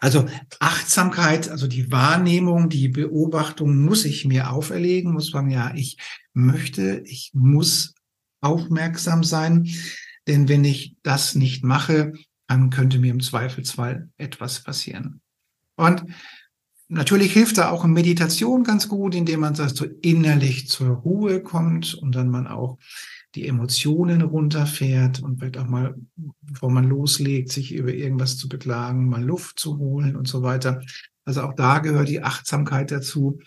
Also 0.00 0.26
Achtsamkeit, 0.60 1.48
also 1.48 1.66
die 1.66 1.90
Wahrnehmung, 1.90 2.68
die 2.68 2.86
Beobachtung 2.88 3.84
muss 3.84 4.04
ich 4.04 4.24
mir 4.24 4.52
auferlegen, 4.52 5.12
muss 5.12 5.32
man 5.32 5.50
ja, 5.50 5.74
ich 5.74 5.96
möchte, 6.34 7.02
ich 7.04 7.32
muss 7.34 7.96
aufmerksam 8.40 9.24
sein, 9.24 9.68
denn 10.28 10.48
wenn 10.48 10.62
ich 10.62 10.94
das 11.02 11.34
nicht 11.34 11.64
mache, 11.64 12.12
dann 12.46 12.70
könnte 12.70 13.00
mir 13.00 13.10
im 13.10 13.20
Zweifelsfall 13.20 14.08
etwas 14.18 14.62
passieren. 14.62 15.21
Und 15.76 16.04
natürlich 16.88 17.32
hilft 17.32 17.58
da 17.58 17.70
auch 17.70 17.84
Meditation 17.84 18.64
ganz 18.64 18.88
gut, 18.88 19.14
indem 19.14 19.40
man 19.40 19.54
so 19.54 19.86
innerlich 20.02 20.68
zur 20.68 20.88
Ruhe 20.88 21.42
kommt 21.42 21.94
und 21.94 22.14
dann 22.14 22.28
man 22.28 22.46
auch 22.46 22.78
die 23.34 23.48
Emotionen 23.48 24.22
runterfährt 24.22 25.22
und 25.22 25.38
vielleicht 25.38 25.56
auch 25.56 25.66
mal, 25.66 25.94
bevor 26.42 26.70
man 26.70 26.84
loslegt, 26.84 27.50
sich 27.50 27.72
über 27.72 27.92
irgendwas 27.92 28.36
zu 28.36 28.48
beklagen, 28.48 29.08
mal 29.08 29.24
Luft 29.24 29.58
zu 29.58 29.78
holen 29.78 30.16
und 30.16 30.28
so 30.28 30.42
weiter. 30.42 30.82
Also 31.24 31.42
auch 31.42 31.54
da 31.54 31.78
gehört 31.78 32.08
die 32.08 32.22
Achtsamkeit 32.22 32.90
dazu. 32.90 33.38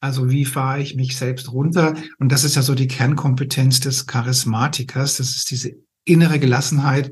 Also 0.00 0.30
wie 0.30 0.44
fahre 0.44 0.82
ich 0.82 0.94
mich 0.94 1.16
selbst 1.16 1.50
runter? 1.50 1.94
Und 2.18 2.30
das 2.30 2.44
ist 2.44 2.56
ja 2.56 2.62
so 2.62 2.74
die 2.74 2.88
Kernkompetenz 2.88 3.80
des 3.80 4.06
Charismatikers. 4.06 5.16
Das 5.16 5.30
ist 5.30 5.50
diese 5.50 5.72
innere 6.04 6.38
Gelassenheit 6.38 7.10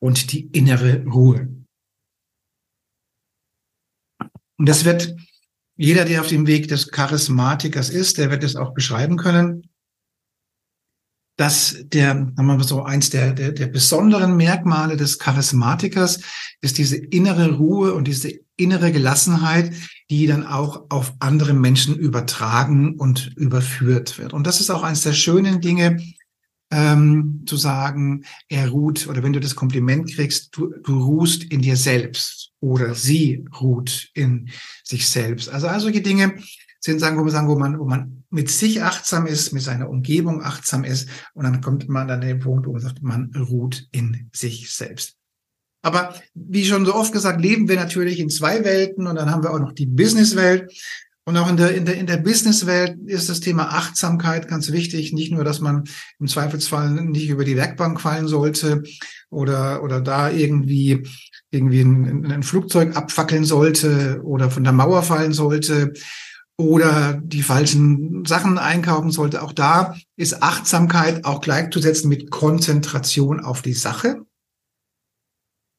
und 0.00 0.32
die 0.32 0.46
innere 0.46 1.04
Ruhe. 1.04 1.48
Und 4.58 4.68
das 4.68 4.84
wird 4.84 5.14
jeder, 5.76 6.04
der 6.04 6.22
auf 6.22 6.28
dem 6.28 6.46
Weg 6.46 6.68
des 6.68 6.90
Charismatikers 6.90 7.90
ist, 7.90 8.18
der 8.18 8.30
wird 8.30 8.42
es 8.44 8.56
auch 8.56 8.72
beschreiben 8.72 9.16
können 9.16 9.68
dass 11.36 11.76
der, 11.84 12.32
haben 12.36 12.46
wir 12.46 12.64
so 12.64 12.82
eins 12.82 13.10
der, 13.10 13.32
der, 13.32 13.52
der 13.52 13.66
besonderen 13.66 14.36
Merkmale 14.36 14.96
des 14.96 15.18
Charismatikers 15.18 16.20
ist 16.62 16.78
diese 16.78 16.96
innere 16.96 17.52
Ruhe 17.52 17.92
und 17.92 18.08
diese 18.08 18.32
innere 18.56 18.90
Gelassenheit, 18.90 19.72
die 20.08 20.26
dann 20.26 20.46
auch 20.46 20.86
auf 20.88 21.12
andere 21.18 21.52
Menschen 21.52 21.94
übertragen 21.94 22.94
und 22.96 23.36
überführt 23.36 24.18
wird. 24.18 24.32
Und 24.32 24.46
das 24.46 24.60
ist 24.60 24.70
auch 24.70 24.82
eines 24.82 25.02
der 25.02 25.12
schönen 25.12 25.60
Dinge, 25.60 25.98
ähm, 26.70 27.42
zu 27.46 27.56
sagen, 27.56 28.24
er 28.48 28.68
ruht, 28.68 29.06
oder 29.06 29.22
wenn 29.22 29.32
du 29.32 29.40
das 29.40 29.54
Kompliment 29.54 30.12
kriegst, 30.12 30.56
du, 30.56 30.74
du 30.82 31.00
ruhst 31.00 31.44
in 31.44 31.62
dir 31.62 31.76
selbst 31.76 32.52
oder 32.60 32.94
sie 32.94 33.44
ruht 33.60 34.10
in 34.14 34.48
sich 34.82 35.08
selbst. 35.08 35.48
Also 35.48 35.68
all 35.68 35.80
solche 35.80 36.02
Dinge, 36.02 36.34
sind 36.86 37.00
sagen, 37.00 37.16
man 37.16 37.28
sagen, 37.28 37.48
wo 37.48 37.56
man, 37.56 37.78
wo 37.78 37.84
man 37.84 38.24
mit 38.30 38.50
sich 38.50 38.82
achtsam 38.82 39.26
ist, 39.26 39.52
mit 39.52 39.62
seiner 39.62 39.90
Umgebung 39.90 40.42
achtsam 40.42 40.84
ist. 40.84 41.08
Und 41.34 41.44
dann 41.44 41.60
kommt 41.60 41.88
man 41.88 42.08
an 42.10 42.22
den 42.22 42.38
Punkt, 42.38 42.66
wo 42.66 42.72
man 42.72 42.80
sagt, 42.80 43.02
man 43.02 43.30
ruht 43.34 43.86
in 43.92 44.30
sich 44.32 44.72
selbst. 44.72 45.16
Aber 45.82 46.14
wie 46.34 46.64
schon 46.64 46.86
so 46.86 46.94
oft 46.94 47.12
gesagt, 47.12 47.40
leben 47.40 47.68
wir 47.68 47.76
natürlich 47.76 48.18
in 48.18 48.30
zwei 48.30 48.64
Welten 48.64 49.06
und 49.06 49.16
dann 49.16 49.30
haben 49.30 49.42
wir 49.42 49.52
auch 49.52 49.60
noch 49.60 49.72
die 49.72 49.86
Businesswelt. 49.86 50.72
Und 51.28 51.36
auch 51.36 51.50
in 51.50 51.56
der, 51.56 51.74
in 51.74 51.84
der, 51.84 51.96
in 51.96 52.06
der 52.06 52.18
Businesswelt 52.18 52.98
ist 53.06 53.28
das 53.28 53.40
Thema 53.40 53.64
Achtsamkeit 53.70 54.46
ganz 54.46 54.70
wichtig. 54.70 55.12
Nicht 55.12 55.32
nur, 55.32 55.42
dass 55.42 55.60
man 55.60 55.84
im 56.20 56.28
Zweifelsfall 56.28 56.90
nicht 56.92 57.28
über 57.28 57.44
die 57.44 57.56
Werkbank 57.56 58.00
fallen 58.00 58.28
sollte 58.28 58.84
oder, 59.28 59.82
oder 59.82 60.00
da 60.00 60.30
irgendwie, 60.30 61.02
irgendwie 61.50 61.80
ein, 61.80 62.30
ein 62.30 62.42
Flugzeug 62.44 62.96
abfackeln 62.96 63.44
sollte 63.44 64.20
oder 64.22 64.52
von 64.52 64.62
der 64.62 64.72
Mauer 64.72 65.02
fallen 65.02 65.32
sollte, 65.32 65.94
oder 66.58 67.20
die 67.22 67.42
falschen 67.42 68.24
Sachen 68.24 68.58
einkaufen 68.58 69.10
sollte. 69.10 69.42
Auch 69.42 69.52
da 69.52 69.94
ist 70.16 70.42
Achtsamkeit 70.42 71.24
auch 71.24 71.40
gleichzusetzen 71.40 72.08
mit 72.08 72.30
Konzentration 72.30 73.40
auf 73.40 73.62
die 73.62 73.74
Sache. 73.74 74.22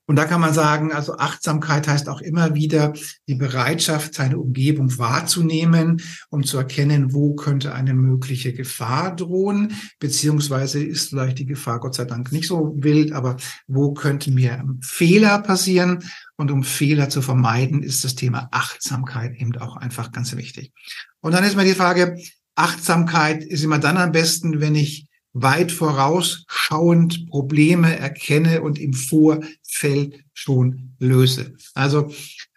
Und 0.08 0.16
da 0.16 0.24
kann 0.24 0.40
man 0.40 0.54
sagen, 0.54 0.94
also 0.94 1.18
Achtsamkeit 1.18 1.88
heißt 1.88 2.08
auch 2.08 2.22
immer 2.22 2.56
wieder 2.56 2.94
die 3.28 3.36
Bereitschaft, 3.36 4.14
seine 4.14 4.40
Umgebung 4.40 4.98
wahrzunehmen, 4.98 6.02
um 6.30 6.46
zu 6.46 6.58
erkennen, 6.58 7.14
wo 7.14 7.36
könnte 7.36 7.76
eine 7.76 7.94
mögliche 7.94 8.54
Gefahr 8.54 9.14
drohen, 9.14 9.74
beziehungsweise 10.00 10.82
ist 10.82 11.10
vielleicht 11.10 11.40
die 11.40 11.46
Gefahr 11.46 11.82
Gott 11.82 11.96
sei 11.96 12.06
Dank 12.06 12.32
nicht 12.32 12.48
so 12.48 12.74
wild, 12.78 13.12
aber 13.12 13.36
wo 13.68 13.94
könnte 13.94 14.32
mir 14.32 14.64
Fehler 14.82 15.40
passieren? 15.40 16.04
Und 16.38 16.52
um 16.52 16.64
Fehler 16.64 17.10
zu 17.10 17.22
vermeiden, 17.22 17.84
ist 17.84 18.06
das 18.06 18.16
Thema 18.16 18.48
Achtsamkeit 18.52 19.36
eben 19.36 19.58
auch 19.58 19.76
einfach 19.76 20.14
ganz 20.14 20.36
wichtig. 20.38 20.72
Und 21.20 21.34
dann 21.34 21.44
ist 21.44 21.58
mir 21.58 21.66
die 21.66 21.74
Frage, 21.74 22.18
Achtsamkeit 22.56 23.44
ist 23.44 23.64
immer 23.64 23.80
dann 23.80 23.98
am 23.98 24.14
besten, 24.14 24.62
wenn 24.62 24.76
ich 24.76 25.07
weit 25.42 25.72
vorausschauend 25.72 27.28
Probleme 27.30 27.98
erkenne 27.98 28.62
und 28.62 28.80
im 28.80 28.94
Vorfeld 28.94 30.24
schon 30.34 30.96
löse. 31.00 31.56
Also 31.74 32.12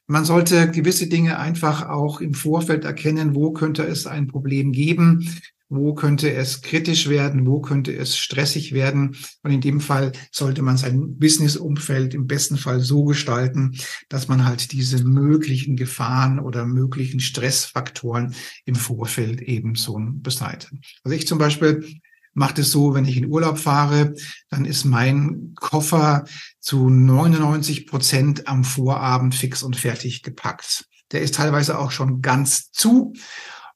man 0.06 0.24
sollte 0.24 0.70
gewisse 0.70 1.06
Dinge 1.06 1.38
einfach 1.38 1.88
auch 1.88 2.20
im 2.20 2.34
Vorfeld 2.34 2.84
erkennen, 2.84 3.34
wo 3.34 3.52
könnte 3.52 3.84
es 3.84 4.06
ein 4.06 4.26
Problem 4.26 4.72
geben, 4.72 5.28
wo 5.70 5.94
könnte 5.94 6.32
es 6.32 6.62
kritisch 6.62 7.08
werden, 7.08 7.46
wo 7.46 7.60
könnte 7.60 7.96
es 7.96 8.18
stressig 8.18 8.72
werden. 8.72 9.16
Und 9.44 9.52
in 9.52 9.60
dem 9.60 9.80
Fall 9.80 10.10
sollte 10.32 10.62
man 10.62 10.76
sein 10.76 11.16
Businessumfeld 11.16 12.12
im 12.12 12.26
besten 12.26 12.56
Fall 12.56 12.80
so 12.80 13.04
gestalten, 13.04 13.78
dass 14.08 14.26
man 14.26 14.44
halt 14.44 14.72
diese 14.72 15.04
möglichen 15.04 15.76
Gefahren 15.76 16.40
oder 16.40 16.66
möglichen 16.66 17.20
Stressfaktoren 17.20 18.34
im 18.64 18.74
Vorfeld 18.74 19.40
eben 19.40 19.76
so 19.76 19.96
beseitigt. 20.00 20.72
Also 21.04 21.16
ich 21.16 21.28
zum 21.28 21.38
Beispiel 21.38 21.84
macht 22.32 22.58
es 22.58 22.70
so, 22.70 22.94
wenn 22.94 23.04
ich 23.04 23.16
in 23.16 23.26
Urlaub 23.26 23.58
fahre, 23.58 24.14
dann 24.48 24.64
ist 24.64 24.84
mein 24.84 25.52
Koffer 25.56 26.24
zu 26.60 26.88
99 26.88 27.86
Prozent 27.86 28.46
am 28.48 28.64
Vorabend 28.64 29.34
fix 29.34 29.62
und 29.62 29.76
fertig 29.76 30.22
gepackt. 30.22 30.86
Der 31.12 31.22
ist 31.22 31.34
teilweise 31.34 31.78
auch 31.78 31.90
schon 31.90 32.22
ganz 32.22 32.70
zu. 32.70 33.14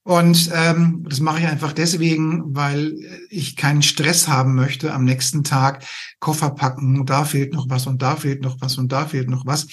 Und 0.04 0.50
ähm, 0.52 1.06
das 1.08 1.20
mache 1.20 1.40
ich 1.40 1.46
einfach 1.46 1.72
deswegen, 1.72 2.54
weil 2.54 2.94
ich 3.30 3.56
keinen 3.56 3.82
Stress 3.82 4.28
haben 4.28 4.54
möchte 4.54 4.92
am 4.92 5.04
nächsten 5.04 5.44
Tag. 5.44 5.82
Koffer 6.20 6.50
packen, 6.50 7.06
da 7.06 7.24
fehlt 7.24 7.54
noch 7.54 7.70
was 7.70 7.86
und 7.86 8.02
da 8.02 8.14
fehlt 8.16 8.42
noch 8.42 8.60
was 8.60 8.76
und 8.76 8.92
da 8.92 9.06
fehlt 9.06 9.30
noch 9.30 9.46
was. 9.46 9.66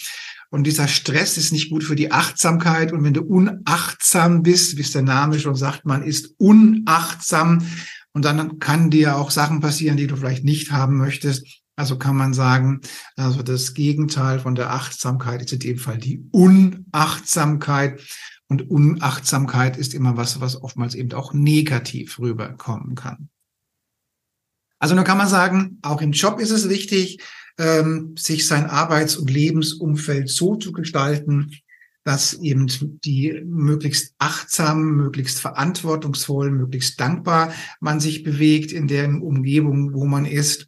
Und 0.50 0.65
dieser 0.65 0.88
Stress 0.88 1.38
ist 1.38 1.51
nicht 1.51 1.69
gut 1.69 1.83
für 1.83 1.95
die 1.95 2.11
Achtsamkeit. 2.11 2.93
Und 2.93 3.03
wenn 3.03 3.13
du 3.13 3.23
unachtsam 3.23 4.41
bist, 4.41 4.77
wie 4.77 4.81
es 4.81 4.91
der 4.91 5.01
Name 5.01 5.38
schon 5.38 5.55
sagt, 5.55 5.85
man 5.85 6.01
ist 6.01 6.33
unachtsam, 6.38 7.65
und 8.13 8.25
dann 8.25 8.59
kann 8.59 8.89
dir 8.89 9.15
auch 9.15 9.31
Sachen 9.31 9.61
passieren, 9.61 9.97
die 9.97 10.07
du 10.07 10.15
vielleicht 10.15 10.43
nicht 10.43 10.71
haben 10.71 10.97
möchtest. 10.97 11.61
Also 11.75 11.97
kann 11.97 12.17
man 12.17 12.33
sagen, 12.33 12.81
also 13.15 13.41
das 13.41 13.73
Gegenteil 13.73 14.39
von 14.39 14.55
der 14.55 14.71
Achtsamkeit 14.71 15.41
ist 15.41 15.53
in 15.53 15.59
dem 15.59 15.77
Fall 15.77 15.97
die 15.97 16.27
Unachtsamkeit. 16.31 18.01
Und 18.47 18.69
Unachtsamkeit 18.69 19.77
ist 19.77 19.93
immer 19.93 20.17
was, 20.17 20.41
was 20.41 20.61
oftmals 20.61 20.93
eben 20.93 21.13
auch 21.13 21.33
negativ 21.33 22.19
rüberkommen 22.19 22.95
kann. 22.95 23.29
Also 24.77 24.93
nur 24.93 25.05
kann 25.05 25.17
man 25.17 25.29
sagen, 25.29 25.79
auch 25.83 26.01
im 26.01 26.11
Job 26.11 26.39
ist 26.39 26.51
es 26.51 26.67
wichtig, 26.67 27.21
ähm, 27.57 28.15
sich 28.17 28.47
sein 28.47 28.65
Arbeits- 28.65 29.15
und 29.15 29.29
Lebensumfeld 29.29 30.29
so 30.29 30.55
zu 30.55 30.73
gestalten, 30.73 31.51
dass 32.03 32.34
eben 32.34 32.67
die 33.03 33.41
möglichst 33.46 34.15
achtsam, 34.17 34.96
möglichst 34.96 35.39
verantwortungsvoll, 35.39 36.51
möglichst 36.51 37.00
dankbar 37.00 37.53
man 37.79 38.00
sich 38.00 38.24
bewegt 38.24 38.72
in 38.72 38.88
der 38.88 39.08
Umgebung, 39.08 39.93
wo 39.93 40.05
man 40.05 40.25
ist. 40.25 40.67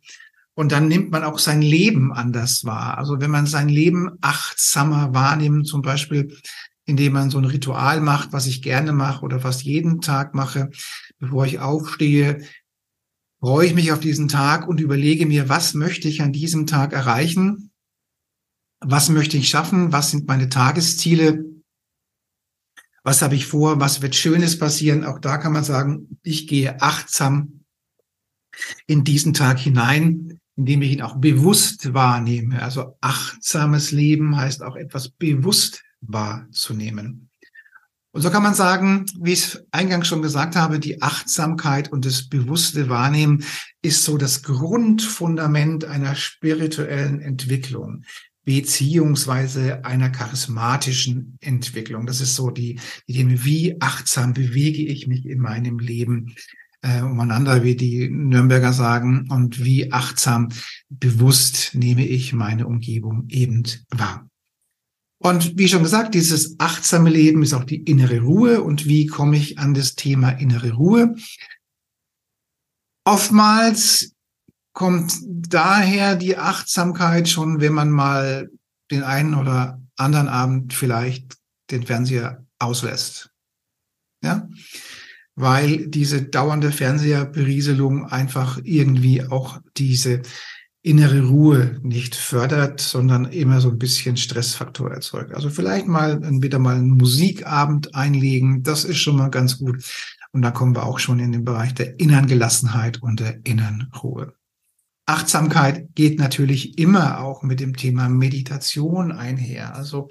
Und 0.55 0.71
dann 0.71 0.87
nimmt 0.87 1.09
man 1.09 1.23
auch 1.23 1.39
sein 1.39 1.63
Leben 1.63 2.13
anders 2.13 2.63
wahr. 2.63 2.99
Also 2.99 3.19
wenn 3.19 3.31
man 3.31 3.47
sein 3.47 3.69
Leben 3.69 4.11
achtsamer 4.21 5.13
wahrnimmt, 5.13 5.67
zum 5.67 5.81
Beispiel 5.81 6.37
indem 6.85 7.13
man 7.13 7.29
so 7.29 7.37
ein 7.37 7.45
Ritual 7.45 8.01
macht, 8.01 8.33
was 8.33 8.45
ich 8.45 8.61
gerne 8.61 8.91
mache 8.91 9.23
oder 9.23 9.43
was 9.43 9.63
jeden 9.63 10.01
Tag 10.01 10.35
mache, 10.35 10.69
bevor 11.19 11.45
ich 11.45 11.59
aufstehe, 11.59 12.43
freue 13.39 13.67
ich 13.67 13.73
mich 13.73 13.91
auf 13.91 13.99
diesen 13.99 14.27
Tag 14.27 14.67
und 14.67 14.79
überlege 14.79 15.25
mir, 15.25 15.49
was 15.49 15.73
möchte 15.73 16.07
ich 16.07 16.21
an 16.21 16.33
diesem 16.33 16.67
Tag 16.67 16.93
erreichen? 16.93 17.71
Was 18.85 19.09
möchte 19.09 19.37
ich 19.37 19.49
schaffen? 19.49 19.91
Was 19.91 20.11
sind 20.11 20.27
meine 20.27 20.49
Tagesziele? 20.49 21.45
Was 23.03 23.21
habe 23.21 23.35
ich 23.35 23.45
vor? 23.45 23.79
Was 23.79 24.01
wird 24.01 24.15
Schönes 24.15 24.57
passieren? 24.57 25.03
Auch 25.03 25.19
da 25.19 25.37
kann 25.37 25.53
man 25.53 25.63
sagen, 25.63 26.19
ich 26.21 26.47
gehe 26.47 26.81
achtsam 26.81 27.65
in 28.87 29.03
diesen 29.03 29.33
Tag 29.33 29.59
hinein, 29.59 30.39
indem 30.55 30.81
ich 30.81 30.91
ihn 30.91 31.01
auch 31.01 31.17
bewusst 31.17 31.93
wahrnehme. 31.93 32.61
Also 32.61 32.97
achtsames 33.01 33.91
Leben 33.91 34.37
heißt 34.37 34.61
auch 34.61 34.75
etwas 34.75 35.09
bewusst 35.09 35.83
wahrzunehmen. 36.01 37.29
Und 38.11 38.21
so 38.21 38.29
kann 38.29 38.43
man 38.43 38.53
sagen, 38.53 39.07
wie 39.19 39.33
ich 39.33 39.43
es 39.43 39.65
eingangs 39.71 40.07
schon 40.07 40.21
gesagt 40.21 40.55
habe, 40.55 40.79
die 40.79 41.01
Achtsamkeit 41.01 41.91
und 41.91 42.05
das 42.05 42.29
bewusste 42.29 42.87
Wahrnehmen 42.87 43.43
ist 43.81 44.03
so 44.03 44.17
das 44.17 44.43
Grundfundament 44.43 45.85
einer 45.85 46.13
spirituellen 46.13 47.21
Entwicklung 47.21 48.03
beziehungsweise 48.45 49.85
einer 49.85 50.09
charismatischen 50.09 51.37
Entwicklung. 51.39 52.05
Das 52.05 52.21
ist 52.21 52.35
so 52.35 52.49
die, 52.49 52.79
die 53.07 53.13
Themen, 53.13 53.43
wie 53.43 53.81
achtsam 53.81 54.33
bewege 54.33 54.83
ich 54.83 55.07
mich 55.07 55.25
in 55.25 55.39
meinem 55.39 55.79
Leben 55.79 56.35
äh, 56.81 57.01
umeinander, 57.01 57.63
wie 57.63 57.75
die 57.75 58.09
Nürnberger 58.09 58.73
sagen, 58.73 59.29
und 59.29 59.63
wie 59.63 59.91
achtsam 59.91 60.49
bewusst 60.89 61.73
nehme 61.73 62.05
ich 62.05 62.33
meine 62.33 62.67
Umgebung 62.67 63.25
eben 63.29 63.63
wahr. 63.89 64.29
Und 65.19 65.57
wie 65.57 65.69
schon 65.69 65.83
gesagt, 65.83 66.15
dieses 66.15 66.59
achtsame 66.59 67.09
Leben 67.09 67.43
ist 67.43 67.53
auch 67.53 67.63
die 67.63 67.81
innere 67.81 68.19
Ruhe. 68.19 68.61
Und 68.61 68.85
wie 68.85 69.05
komme 69.05 69.37
ich 69.37 69.57
an 69.57 69.73
das 69.73 69.95
Thema 69.95 70.31
innere 70.31 70.73
Ruhe? 70.73 71.15
Oftmals 73.05 74.12
kommt 74.73 75.13
daher 75.25 76.15
die 76.15 76.37
Achtsamkeit 76.37 77.29
schon, 77.29 77.61
wenn 77.61 77.73
man 77.73 77.91
mal 77.91 78.49
den 78.91 79.03
einen 79.03 79.35
oder 79.35 79.81
anderen 79.95 80.27
Abend 80.27 80.73
vielleicht 80.73 81.37
den 81.71 81.83
Fernseher 81.83 82.45
auslässt. 82.59 83.31
Ja? 84.23 84.49
Weil 85.35 85.87
diese 85.87 86.23
dauernde 86.23 86.71
Fernseherberieselung 86.71 88.05
einfach 88.05 88.59
irgendwie 88.63 89.23
auch 89.23 89.59
diese 89.77 90.21
innere 90.81 91.21
Ruhe 91.21 91.79
nicht 91.81 92.13
fördert, 92.15 92.81
sondern 92.81 93.25
immer 93.25 93.61
so 93.61 93.69
ein 93.69 93.79
bisschen 93.79 94.17
Stressfaktor 94.17 94.91
erzeugt. 94.91 95.33
Also 95.33 95.49
vielleicht 95.49 95.87
mal 95.87 96.19
wieder 96.41 96.59
mal 96.59 96.75
einen 96.75 96.97
Musikabend 96.97 97.95
einlegen, 97.95 98.63
das 98.63 98.83
ist 98.83 98.97
schon 98.97 99.15
mal 99.15 99.29
ganz 99.29 99.59
gut. 99.59 99.83
Und 100.33 100.41
da 100.41 100.51
kommen 100.51 100.75
wir 100.75 100.83
auch 100.83 100.99
schon 100.99 101.19
in 101.19 101.31
den 101.31 101.45
Bereich 101.45 101.73
der 101.73 101.99
inneren 101.99 102.27
Gelassenheit 102.27 103.01
und 103.01 103.19
der 103.19 103.45
inneren 103.45 103.89
Ruhe. 104.03 104.33
Achtsamkeit 105.05 105.93
geht 105.95 106.17
natürlich 106.17 106.77
immer 106.77 107.19
auch 107.19 107.43
mit 107.43 107.59
dem 107.59 107.75
Thema 107.75 108.07
Meditation 108.07 109.11
einher. 109.11 109.75
Also 109.75 110.09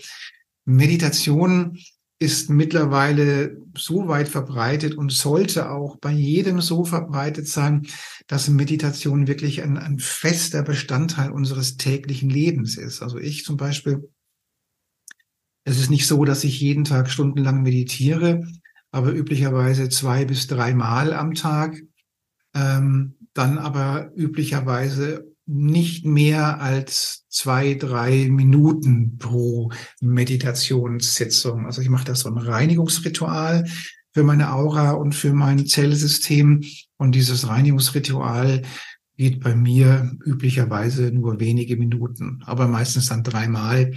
Meditation 0.65 1.79
ist 2.19 2.51
mittlerweile 2.51 3.57
so 3.77 4.07
weit 4.07 4.29
verbreitet 4.29 4.95
und 4.95 5.11
sollte 5.11 5.71
auch 5.71 5.97
bei 5.97 6.13
jedem 6.13 6.61
so 6.61 6.85
verbreitet 6.85 7.49
sein, 7.49 7.87
dass 8.29 8.49
Meditation 8.49 9.27
wirklich 9.27 9.61
ein, 9.63 9.77
ein 9.77 9.99
fester 9.99 10.63
Bestandteil 10.63 11.33
unseres 11.33 11.79
täglichen 11.79 12.31
Lebens 12.31 12.77
ist. 12.77 13.03
Also 13.03 13.19
ich 13.19 13.45
zum 13.45 13.57
Beispiel, 13.57 14.09
es 15.65 15.81
ist 15.81 15.91
nicht 15.91 16.07
so, 16.07 16.25
dass 16.25 16.45
ich 16.45 16.61
jeden 16.61 16.85
Tag 16.85 17.11
stundenlang 17.11 17.63
meditiere, 17.63 18.47
aber 18.93 19.13
üblicherweise 19.13 19.89
zwei 19.89 20.25
bis 20.25 20.47
dreimal 20.47 21.15
am 21.15 21.35
Tag. 21.35 21.77
Ähm, 22.55 23.17
dann 23.35 23.59
aber 23.59 24.11
üblicherweise 24.15 25.33
nicht 25.47 26.05
mehr 26.05 26.61
als 26.61 27.27
zwei, 27.29 27.75
drei 27.75 28.29
Minuten 28.31 29.19
pro 29.19 29.73
Meditationssitzung. 30.01 31.67
Also 31.67 31.83
ich 31.83 31.89
mache 31.89 32.05
das 32.05 32.21
so 32.21 32.29
ein 32.29 32.39
Reinigungsritual 32.39 33.69
für 34.13 34.23
meine 34.23 34.53
Aura 34.53 34.93
und 34.93 35.15
für 35.15 35.33
mein 35.33 35.67
Zellsystem. 35.67 36.63
Und 36.97 37.15
dieses 37.15 37.49
Reinigungsritual 37.49 38.63
geht 39.17 39.41
bei 39.41 39.55
mir 39.55 40.17
üblicherweise 40.25 41.11
nur 41.11 41.41
wenige 41.41 41.77
Minuten, 41.77 42.41
aber 42.45 42.67
meistens 42.69 43.07
dann 43.07 43.23
dreimal, 43.23 43.93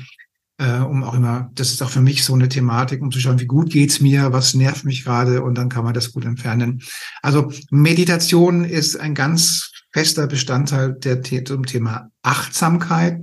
äh, 0.57 0.79
um 0.79 1.03
auch 1.03 1.13
immer, 1.13 1.51
das 1.53 1.71
ist 1.71 1.81
auch 1.81 1.89
für 1.89 2.01
mich 2.01 2.23
so 2.23 2.33
eine 2.33 2.47
Thematik, 2.47 3.01
um 3.01 3.11
zu 3.11 3.19
schauen, 3.19 3.39
wie 3.39 3.45
gut 3.45 3.69
geht's 3.69 3.99
mir, 3.99 4.31
was 4.31 4.53
nervt 4.53 4.85
mich 4.85 5.03
gerade 5.03 5.41
und 5.43 5.57
dann 5.57 5.69
kann 5.69 5.83
man 5.83 5.93
das 5.93 6.13
gut 6.13 6.25
entfernen. 6.25 6.81
Also 7.21 7.51
Meditation 7.71 8.63
ist 8.63 8.95
ein 8.95 9.15
ganz 9.15 9.71
fester 9.91 10.27
Bestandteil 10.27 10.93
der, 10.93 11.23
zum 11.45 11.65
Thema 11.65 12.09
Achtsamkeit. 12.21 13.21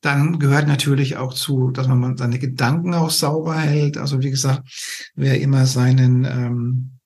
Dann 0.00 0.38
gehört 0.38 0.68
natürlich 0.68 1.16
auch 1.16 1.34
zu, 1.34 1.70
dass 1.70 1.88
man 1.88 2.16
seine 2.16 2.38
Gedanken 2.38 2.94
auch 2.94 3.10
sauber 3.10 3.56
hält. 3.56 3.96
Also 3.96 4.22
wie 4.22 4.30
gesagt, 4.30 4.62
wer 5.16 5.40
immer 5.40 5.66
seinen, 5.66 6.24
ähm, 6.24 6.97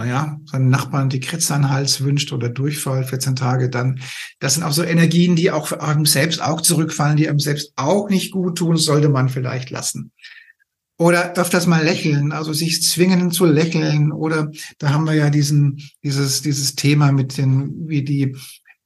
naja, 0.00 0.40
seinen 0.46 0.70
Nachbarn 0.70 1.10
die 1.10 1.20
Kritze 1.20 1.54
an 1.54 1.62
den 1.62 1.70
Hals 1.70 2.02
wünscht 2.02 2.32
oder 2.32 2.48
Durchfall 2.48 3.04
14 3.04 3.36
Tage, 3.36 3.68
dann, 3.68 4.00
das 4.38 4.54
sind 4.54 4.62
auch 4.62 4.72
so 4.72 4.82
Energien, 4.82 5.36
die 5.36 5.50
auch 5.50 5.72
einem 5.72 6.06
selbst 6.06 6.42
auch 6.42 6.62
zurückfallen, 6.62 7.18
die 7.18 7.28
einem 7.28 7.38
selbst 7.38 7.74
auch 7.76 8.08
nicht 8.08 8.32
gut 8.32 8.56
tun, 8.56 8.78
sollte 8.78 9.10
man 9.10 9.28
vielleicht 9.28 9.68
lassen. 9.68 10.12
Oder 10.98 11.36
öfters 11.36 11.66
mal 11.66 11.84
lächeln, 11.84 12.32
also 12.32 12.54
sich 12.54 12.82
zwingen 12.82 13.30
zu 13.30 13.44
lächeln. 13.44 14.10
Oder 14.10 14.50
da 14.78 14.90
haben 14.90 15.04
wir 15.04 15.14
ja 15.14 15.28
diesen, 15.28 15.82
dieses, 16.02 16.40
dieses 16.40 16.76
Thema 16.76 17.12
mit 17.12 17.36
den, 17.36 17.86
wie 17.86 18.02
die, 18.02 18.36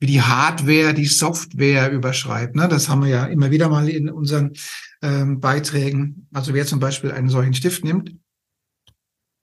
wie 0.00 0.06
die 0.06 0.22
Hardware 0.22 0.94
die 0.94 1.06
Software 1.06 1.92
überschreibt. 1.92 2.56
Ne? 2.56 2.66
Das 2.66 2.88
haben 2.88 3.02
wir 3.02 3.08
ja 3.08 3.26
immer 3.26 3.52
wieder 3.52 3.68
mal 3.68 3.88
in 3.88 4.10
unseren 4.10 4.52
ähm, 5.00 5.38
Beiträgen. 5.38 6.26
Also 6.32 6.54
wer 6.54 6.66
zum 6.66 6.80
Beispiel 6.80 7.12
einen 7.12 7.28
solchen 7.28 7.54
Stift 7.54 7.84
nimmt 7.84 8.10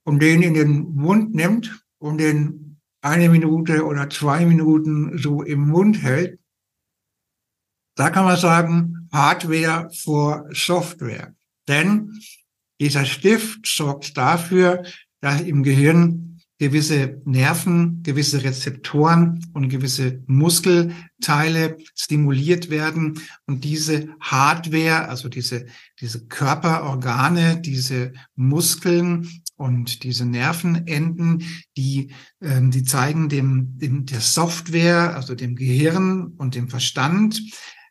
und 0.04 0.22
den 0.22 0.42
in 0.42 0.54
den 0.54 0.96
Mund 0.96 1.34
nimmt 1.34 1.84
und 2.00 2.18
den 2.18 2.80
eine 3.02 3.30
Minute 3.30 3.86
oder 3.86 4.10
zwei 4.10 4.46
Minuten 4.46 5.18
so 5.18 5.42
im 5.42 5.68
Mund 5.68 6.02
hält, 6.02 6.40
da 7.96 8.10
kann 8.10 8.26
man 8.26 8.38
sagen, 8.38 9.10
Hardware 9.12 9.90
vor 9.94 10.48
Software. 10.52 11.36
Denn 11.68 12.20
dieser 12.80 13.06
Stift 13.06 13.68
sorgt 13.68 14.18
dafür, 14.18 14.84
dass 15.20 15.42
im 15.42 15.64
Gehirn 15.64 16.32
gewisse 16.58 17.20
Nerven, 17.26 18.04
gewisse 18.04 18.44
Rezeptoren 18.44 19.44
und 19.54 19.70
gewisse 19.70 20.22
Muskelteile 20.28 21.78
stimuliert 21.96 22.70
werden 22.70 23.20
und 23.48 23.64
diese 23.64 24.10
Hardware, 24.20 25.10
also 25.10 25.28
diese, 25.28 25.66
diese 26.00 26.28
Körperorgane, 26.28 27.60
diese 27.62 28.14
Muskeln 28.36 29.28
und 29.62 30.04
diese 30.04 30.26
Nervenenden, 30.26 31.44
die, 31.78 32.14
ähm, 32.42 32.72
die 32.72 32.84
zeigen 32.84 33.30
dem, 33.30 33.78
dem 33.78 34.08
der 34.08 34.20
Software, 34.20 35.16
also 35.16 35.36
dem 35.36 35.56
Gehirn 35.56 36.34
und 36.38 36.56
dem 36.56 36.68
Verstand, 36.68 37.40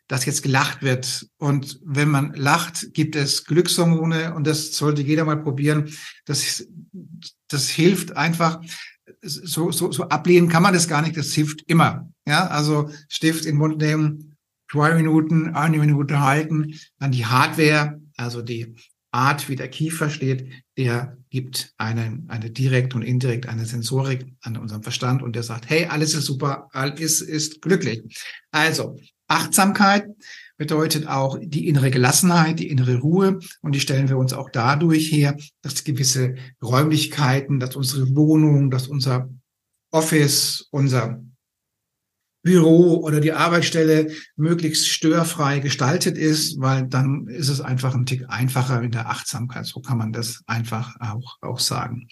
dass 0.09 0.25
jetzt 0.25 0.43
gelacht 0.43 0.81
wird. 0.81 1.29
Und 1.37 1.79
wenn 1.85 2.09
man 2.09 2.33
lacht, 2.33 2.93
gibt 2.93 3.15
es 3.15 3.45
Glückshormone 3.45 4.33
und 4.35 4.45
das 4.45 4.73
sollte 4.73 5.01
jeder 5.01 5.23
mal 5.23 5.41
probieren. 5.41 5.93
Das, 6.25 6.67
das 7.47 7.69
hilft 7.69 8.17
einfach. 8.17 8.61
So, 9.21 9.71
so, 9.71 9.93
so 9.93 10.09
ablehnen 10.09 10.49
kann 10.49 10.63
man 10.63 10.73
das 10.73 10.89
gar 10.89 11.01
nicht. 11.01 11.15
Das 11.15 11.31
hilft 11.31 11.61
immer. 11.67 12.09
Ja, 12.27 12.47
also 12.47 12.91
Stift 13.07 13.45
in 13.45 13.51
den 13.51 13.59
Mund 13.59 13.77
nehmen, 13.77 14.35
zwei 14.69 14.93
Minuten, 14.95 15.55
eine 15.55 15.77
Minute 15.77 16.19
halten, 16.19 16.73
dann 16.99 17.13
die 17.13 17.25
Hardware, 17.25 18.01
also 18.17 18.41
die 18.41 18.75
Art, 19.11 19.49
wie 19.49 19.55
der 19.55 19.67
Kiefer 19.67 20.09
steht, 20.09 20.49
der 20.77 21.17
gibt 21.29 21.73
eine, 21.77 22.23
eine 22.27 22.49
direkt 22.49 22.95
und 22.95 23.01
indirekt 23.01 23.47
eine 23.47 23.65
Sensorik 23.65 24.25
an 24.41 24.57
unserem 24.57 24.83
Verstand 24.83 25.21
und 25.21 25.35
der 25.35 25.43
sagt, 25.43 25.69
hey, 25.69 25.85
alles 25.85 26.13
ist 26.13 26.25
super, 26.25 26.69
alles 26.71 27.21
ist 27.21 27.61
glücklich. 27.61 28.01
Also 28.51 28.97
Achtsamkeit 29.27 30.07
bedeutet 30.57 31.07
auch 31.07 31.39
die 31.41 31.67
innere 31.67 31.89
Gelassenheit, 31.89 32.59
die 32.59 32.69
innere 32.69 32.97
Ruhe. 32.97 33.39
Und 33.61 33.73
die 33.73 33.79
stellen 33.79 34.09
wir 34.09 34.17
uns 34.17 34.33
auch 34.33 34.49
dadurch 34.51 35.11
her, 35.11 35.35
dass 35.61 35.83
gewisse 35.83 36.35
Räumlichkeiten, 36.61 37.59
dass 37.59 37.75
unsere 37.75 38.15
Wohnung, 38.15 38.69
dass 38.69 38.87
unser 38.87 39.29
Office, 39.91 40.67
unser 40.71 41.23
Büro 42.43 42.95
oder 43.03 43.19
die 43.19 43.33
Arbeitsstelle 43.33 44.11
möglichst 44.35 44.87
störfrei 44.87 45.59
gestaltet 45.59 46.17
ist, 46.17 46.59
weil 46.59 46.87
dann 46.87 47.27
ist 47.27 47.49
es 47.49 47.61
einfach 47.61 47.93
ein 47.93 48.05
Tick 48.05 48.25
einfacher 48.29 48.81
in 48.81 48.91
der 48.91 49.09
Achtsamkeit. 49.09 49.65
So 49.65 49.79
kann 49.79 49.97
man 49.97 50.11
das 50.11 50.41
einfach 50.47 50.95
auch, 50.99 51.37
auch 51.41 51.59
sagen. 51.59 52.07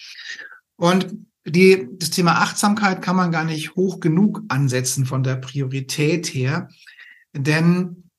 Und 0.76 1.08
die, 1.46 1.88
das 1.94 2.12
Thema 2.12 2.42
Achtsamkeit 2.42 3.02
kann 3.02 3.16
man 3.16 3.32
gar 3.32 3.44
nicht 3.44 3.76
hoch 3.76 4.00
genug 4.00 4.44
ansetzen 4.50 5.06
von 5.06 5.24
der 5.24 5.36
Priorität 5.36 6.28
her. 6.28 6.70
Denn 7.34 8.10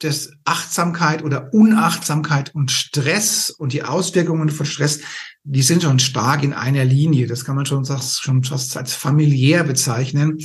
dass 0.00 0.30
Achtsamkeit 0.44 1.24
oder 1.24 1.54
Unachtsamkeit 1.54 2.54
und 2.54 2.70
Stress 2.70 3.50
und 3.50 3.72
die 3.72 3.82
Auswirkungen 3.82 4.50
von 4.50 4.66
Stress, 4.66 5.00
die 5.42 5.62
sind 5.62 5.82
schon 5.82 5.98
stark 5.98 6.42
in 6.42 6.52
einer 6.52 6.84
Linie. 6.84 7.26
Das 7.26 7.44
kann 7.44 7.56
man 7.56 7.64
schon, 7.64 7.86
schon 7.86 8.44
fast 8.44 8.76
als 8.76 8.92
familiär 8.94 9.64
bezeichnen. 9.64 10.38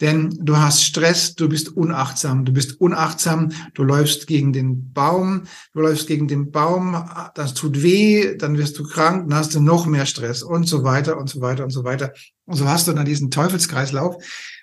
Denn 0.00 0.36
du 0.40 0.56
hast 0.56 0.82
Stress, 0.82 1.34
du 1.34 1.48
bist 1.48 1.68
unachtsam, 1.76 2.44
du 2.44 2.52
bist 2.52 2.80
unachtsam, 2.80 3.52
du 3.74 3.84
läufst 3.84 4.26
gegen 4.26 4.52
den 4.52 4.92
Baum, 4.92 5.44
du 5.72 5.80
läufst 5.80 6.08
gegen 6.08 6.26
den 6.26 6.50
Baum, 6.50 7.08
das 7.34 7.54
tut 7.54 7.82
weh, 7.82 8.36
dann 8.36 8.58
wirst 8.58 8.78
du 8.78 8.82
krank, 8.82 9.28
dann 9.28 9.38
hast 9.38 9.54
du 9.54 9.60
noch 9.60 9.86
mehr 9.86 10.06
Stress 10.06 10.42
und 10.42 10.66
so 10.66 10.82
weiter 10.82 11.18
und 11.18 11.28
so 11.28 11.40
weiter 11.40 11.62
und 11.62 11.70
so 11.70 11.84
weiter. 11.84 12.12
Und 12.46 12.56
so 12.56 12.68
hast 12.68 12.88
du 12.88 12.92
dann 12.92 13.06
diesen 13.06 13.30
Teufelskreislauf 13.30 14.16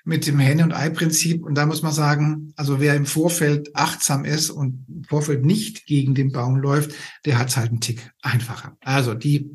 mit 0.04 0.28
dem 0.28 0.39
Henne- 0.39 0.63
und 0.63 0.74
Ei-Prinzip. 0.74 1.46
Und 1.46 1.56
da 1.56 1.65
muss 1.65 1.82
man 1.82 1.94
sagen, 1.94 2.52
also 2.58 2.82
wer 2.82 2.96
im 2.96 3.06
Vorfeld 3.06 3.76
achtsam 3.76 4.26
ist 4.26 4.50
und 4.50 4.86
im 4.89 5.04
Vorfeld 5.06 5.46
nicht 5.46 5.86
gegen 5.86 6.15
den 6.15 6.32
Baum 6.34 6.58
läuft, 6.58 6.92
der 7.26 7.38
hat 7.38 7.50
es 7.50 7.58
halt 7.58 7.70
einen 7.70 7.80
Tick 7.80 8.12
einfacher. 8.22 8.76
Also 8.82 9.13
die, 9.13 9.50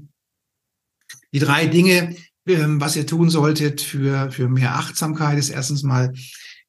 die 1.32 1.40
drei 1.40 1.66
Dinge, 1.66 2.16
ähm, 2.46 2.80
was 2.80 2.96
ihr 2.96 3.06
tun 3.06 3.30
solltet 3.30 3.80
für, 3.80 4.30
für 4.30 4.48
mehr 4.48 4.76
Achtsamkeit, 4.76 5.38
ist 5.38 5.50
erstens 5.50 5.82
mal, 5.82 6.12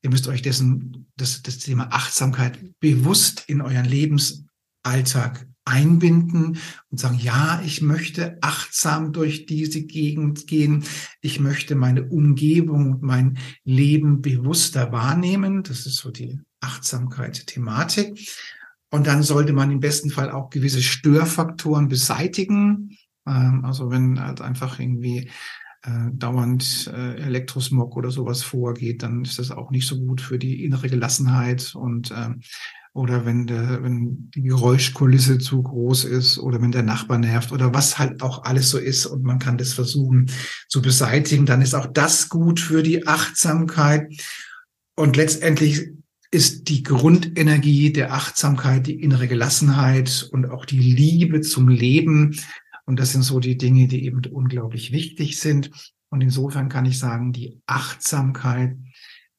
ihr 0.02 0.10
müsst 0.10 0.28
euch 0.28 0.42
dessen, 0.42 1.08
das, 1.18 1.42
das 1.42 1.58
Thema 1.58 1.88
Achtsamkeit 1.92 2.60
bewusst 2.80 3.44
in 3.48 3.62
euren 3.62 3.86
Lebensalltag 3.86 5.48
einbinden 5.66 6.60
und 6.90 7.00
sagen, 7.00 7.18
ja, 7.20 7.62
ich 7.66 7.82
möchte 7.82 8.38
achtsam 8.42 9.12
durch 9.14 9.48
diese 9.48 9.82
Gegend 9.82 10.46
gehen. 10.46 10.84
Ich 11.22 11.40
möchte 11.40 11.76
meine 11.76 12.04
Umgebung 12.06 12.94
und 12.94 13.02
mein 13.02 13.40
Leben 13.64 14.22
bewusster 14.22 14.92
wahrnehmen. 14.92 15.64
Das 15.64 15.88
ist 15.88 15.96
so 15.96 16.12
die 16.12 16.40
Achtsamkeit-Thematik. 16.62 18.30
Und 18.92 19.08
dann 19.08 19.24
sollte 19.24 19.54
man 19.54 19.72
im 19.72 19.80
besten 19.80 20.12
Fall 20.12 20.32
auch 20.32 20.52
gewisse 20.52 20.84
Störfaktoren 20.84 21.90
beseitigen. 21.90 22.98
Ähm, 23.28 23.66
also 23.66 23.90
wenn 23.90 24.22
halt 24.22 24.42
einfach 24.42 24.80
irgendwie 24.80 25.32
äh, 25.86 26.12
dauernd 26.14 26.92
äh, 26.94 27.16
Elektrosmog 27.22 27.96
oder 27.96 28.12
sowas 28.12 28.42
vorgeht, 28.42 29.04
dann 29.04 29.24
ist 29.24 29.40
das 29.40 29.52
auch 29.52 29.72
nicht 29.72 29.88
so 29.88 30.00
gut 30.00 30.22
für 30.22 30.40
die 30.40 30.64
innere 30.64 30.90
Gelassenheit 30.90 31.76
und 31.76 32.12
äh, 32.12 32.30
oder 32.96 33.26
wenn 33.26 33.46
der, 33.46 33.84
wenn 33.84 34.32
die 34.34 34.44
Geräuschkulisse 34.44 35.38
zu 35.38 35.62
groß 35.62 36.06
ist 36.06 36.40
oder 36.40 36.62
wenn 36.62 36.72
der 36.72 36.82
Nachbar 36.82 37.18
nervt 37.18 37.52
oder 37.52 37.74
was 37.74 38.00
halt 38.00 38.22
auch 38.22 38.46
alles 38.46 38.70
so 38.70 38.78
ist 38.78 39.06
und 39.06 39.22
man 39.22 39.38
kann 39.38 39.58
das 39.58 39.74
versuchen 39.74 40.32
zu 40.70 40.82
beseitigen, 40.82 41.46
dann 41.46 41.62
ist 41.62 41.74
auch 41.74 41.88
das 41.88 42.30
gut 42.30 42.62
für 42.62 42.84
die 42.84 43.06
Achtsamkeit. 43.06 44.08
Und 44.96 45.18
letztendlich 45.18 45.90
ist 46.32 46.70
die 46.70 46.84
Grundenergie 46.84 47.92
der 47.92 48.14
Achtsamkeit 48.14 48.88
die 48.88 49.02
innere 49.02 49.28
Gelassenheit 49.28 50.30
und 50.32 50.50
auch 50.50 50.64
die 50.64 50.80
Liebe 50.80 51.42
zum 51.42 51.68
Leben 51.68 52.40
und 52.86 53.00
das 53.00 53.12
sind 53.12 53.24
so 53.24 53.40
die 53.40 53.58
Dinge, 53.58 53.88
die 53.88 54.06
eben 54.06 54.22
unglaublich 54.26 54.92
wichtig 54.92 55.40
sind. 55.40 55.72
Und 56.10 56.22
insofern 56.22 56.70
kann 56.70 56.86
ich 56.86 57.00
sagen, 57.00 57.34
die 57.34 57.62
Achtsamkeit 57.66 58.78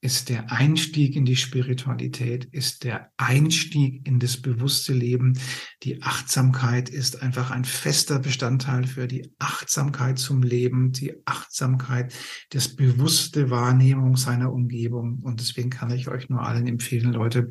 ist 0.03 0.29
der 0.29 0.53
Einstieg 0.53 1.17
in 1.17 1.25
die 1.25 1.37
Spiritualität, 1.37 2.45
ist 2.53 2.85
der 2.85 3.11
Einstieg 3.17 4.07
in 4.07 4.21
das 4.21 4.37
bewusste 4.37 4.93
Leben. 4.93 5.39
Die 5.83 6.03
Achtsamkeit 6.03 6.89
ist 6.89 7.23
einfach 7.23 7.51
ein 7.51 7.65
fester 7.65 8.19
Bestandteil 8.19 8.87
für 8.87 9.09
die 9.09 9.33
Achtsamkeit 9.39 10.19
zum 10.19 10.43
Leben, 10.43 10.93
die 10.93 11.15
Achtsamkeit, 11.25 12.15
das 12.51 12.77
bewusste 12.77 13.51
Wahrnehmung 13.51 14.17
seiner 14.17 14.53
Umgebung. 14.53 15.21
Und 15.23 15.41
deswegen 15.41 15.71
kann 15.71 15.91
ich 15.91 16.09
euch 16.09 16.29
nur 16.29 16.43
allen 16.43 16.67
empfehlen, 16.67 17.13
Leute, 17.13 17.49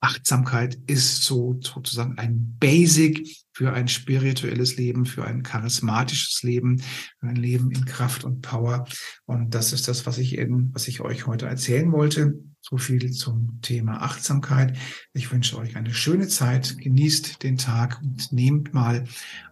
Achtsamkeit 0.00 0.78
ist 0.86 1.24
so 1.24 1.58
sozusagen 1.62 2.18
ein 2.18 2.56
Basic 2.58 3.26
für 3.52 3.72
ein 3.72 3.88
spirituelles 3.88 4.76
Leben, 4.76 5.06
für 5.06 5.24
ein 5.24 5.42
charismatisches 5.42 6.42
Leben, 6.42 6.78
für 6.78 7.26
ein 7.26 7.36
Leben 7.36 7.70
in 7.70 7.86
Kraft 7.86 8.24
und 8.24 8.42
Power. 8.42 8.84
Und 9.24 9.54
das 9.54 9.72
ist 9.72 9.88
das, 9.88 10.04
was 10.04 10.18
ich 10.18 10.36
eben, 10.36 10.70
was 10.74 10.88
ich 10.88 11.00
euch 11.00 11.26
heute 11.26 11.46
erzählen 11.46 11.90
wollte. 11.92 12.34
So 12.60 12.76
viel 12.76 13.10
zum 13.12 13.60
Thema 13.62 14.02
Achtsamkeit. 14.02 14.76
Ich 15.14 15.32
wünsche 15.32 15.56
euch 15.56 15.76
eine 15.76 15.94
schöne 15.94 16.28
Zeit. 16.28 16.76
Genießt 16.78 17.42
den 17.42 17.56
Tag 17.56 18.00
und 18.02 18.30
nehmt 18.32 18.74
mal 18.74 19.04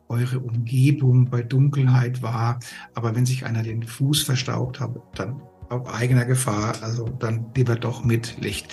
eure 0.08 0.40
Umgebung 0.40 1.30
bei 1.30 1.42
Dunkelheit 1.42 2.22
wahr. 2.22 2.58
Aber 2.94 3.14
wenn 3.14 3.24
sich 3.24 3.46
einer 3.46 3.62
den 3.62 3.82
Fuß 3.82 4.22
verstaubt 4.22 4.80
hat, 4.80 4.94
dann 5.14 5.40
auf 5.70 5.88
eigener 5.88 6.26
Gefahr, 6.26 6.82
also 6.82 7.08
dann 7.08 7.50
lieber 7.56 7.76
doch 7.76 8.04
mit 8.04 8.36
Licht. 8.42 8.68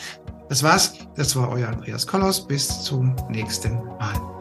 Das 0.52 0.64
war's. 0.64 0.96
Das 1.16 1.34
war 1.38 1.48
euer 1.48 1.70
Andreas 1.70 2.06
Kollos. 2.06 2.46
Bis 2.46 2.84
zum 2.84 3.16
nächsten 3.30 3.74
Mal. 3.86 4.41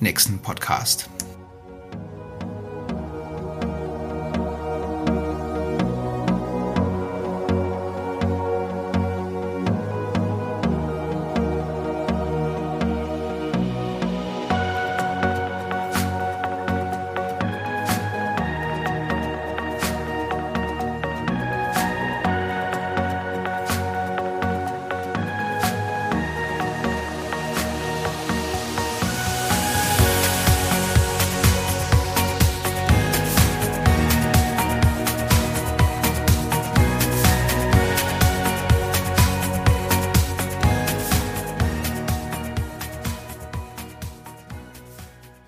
nächsten 0.00 0.38
Podcast. 0.38 1.08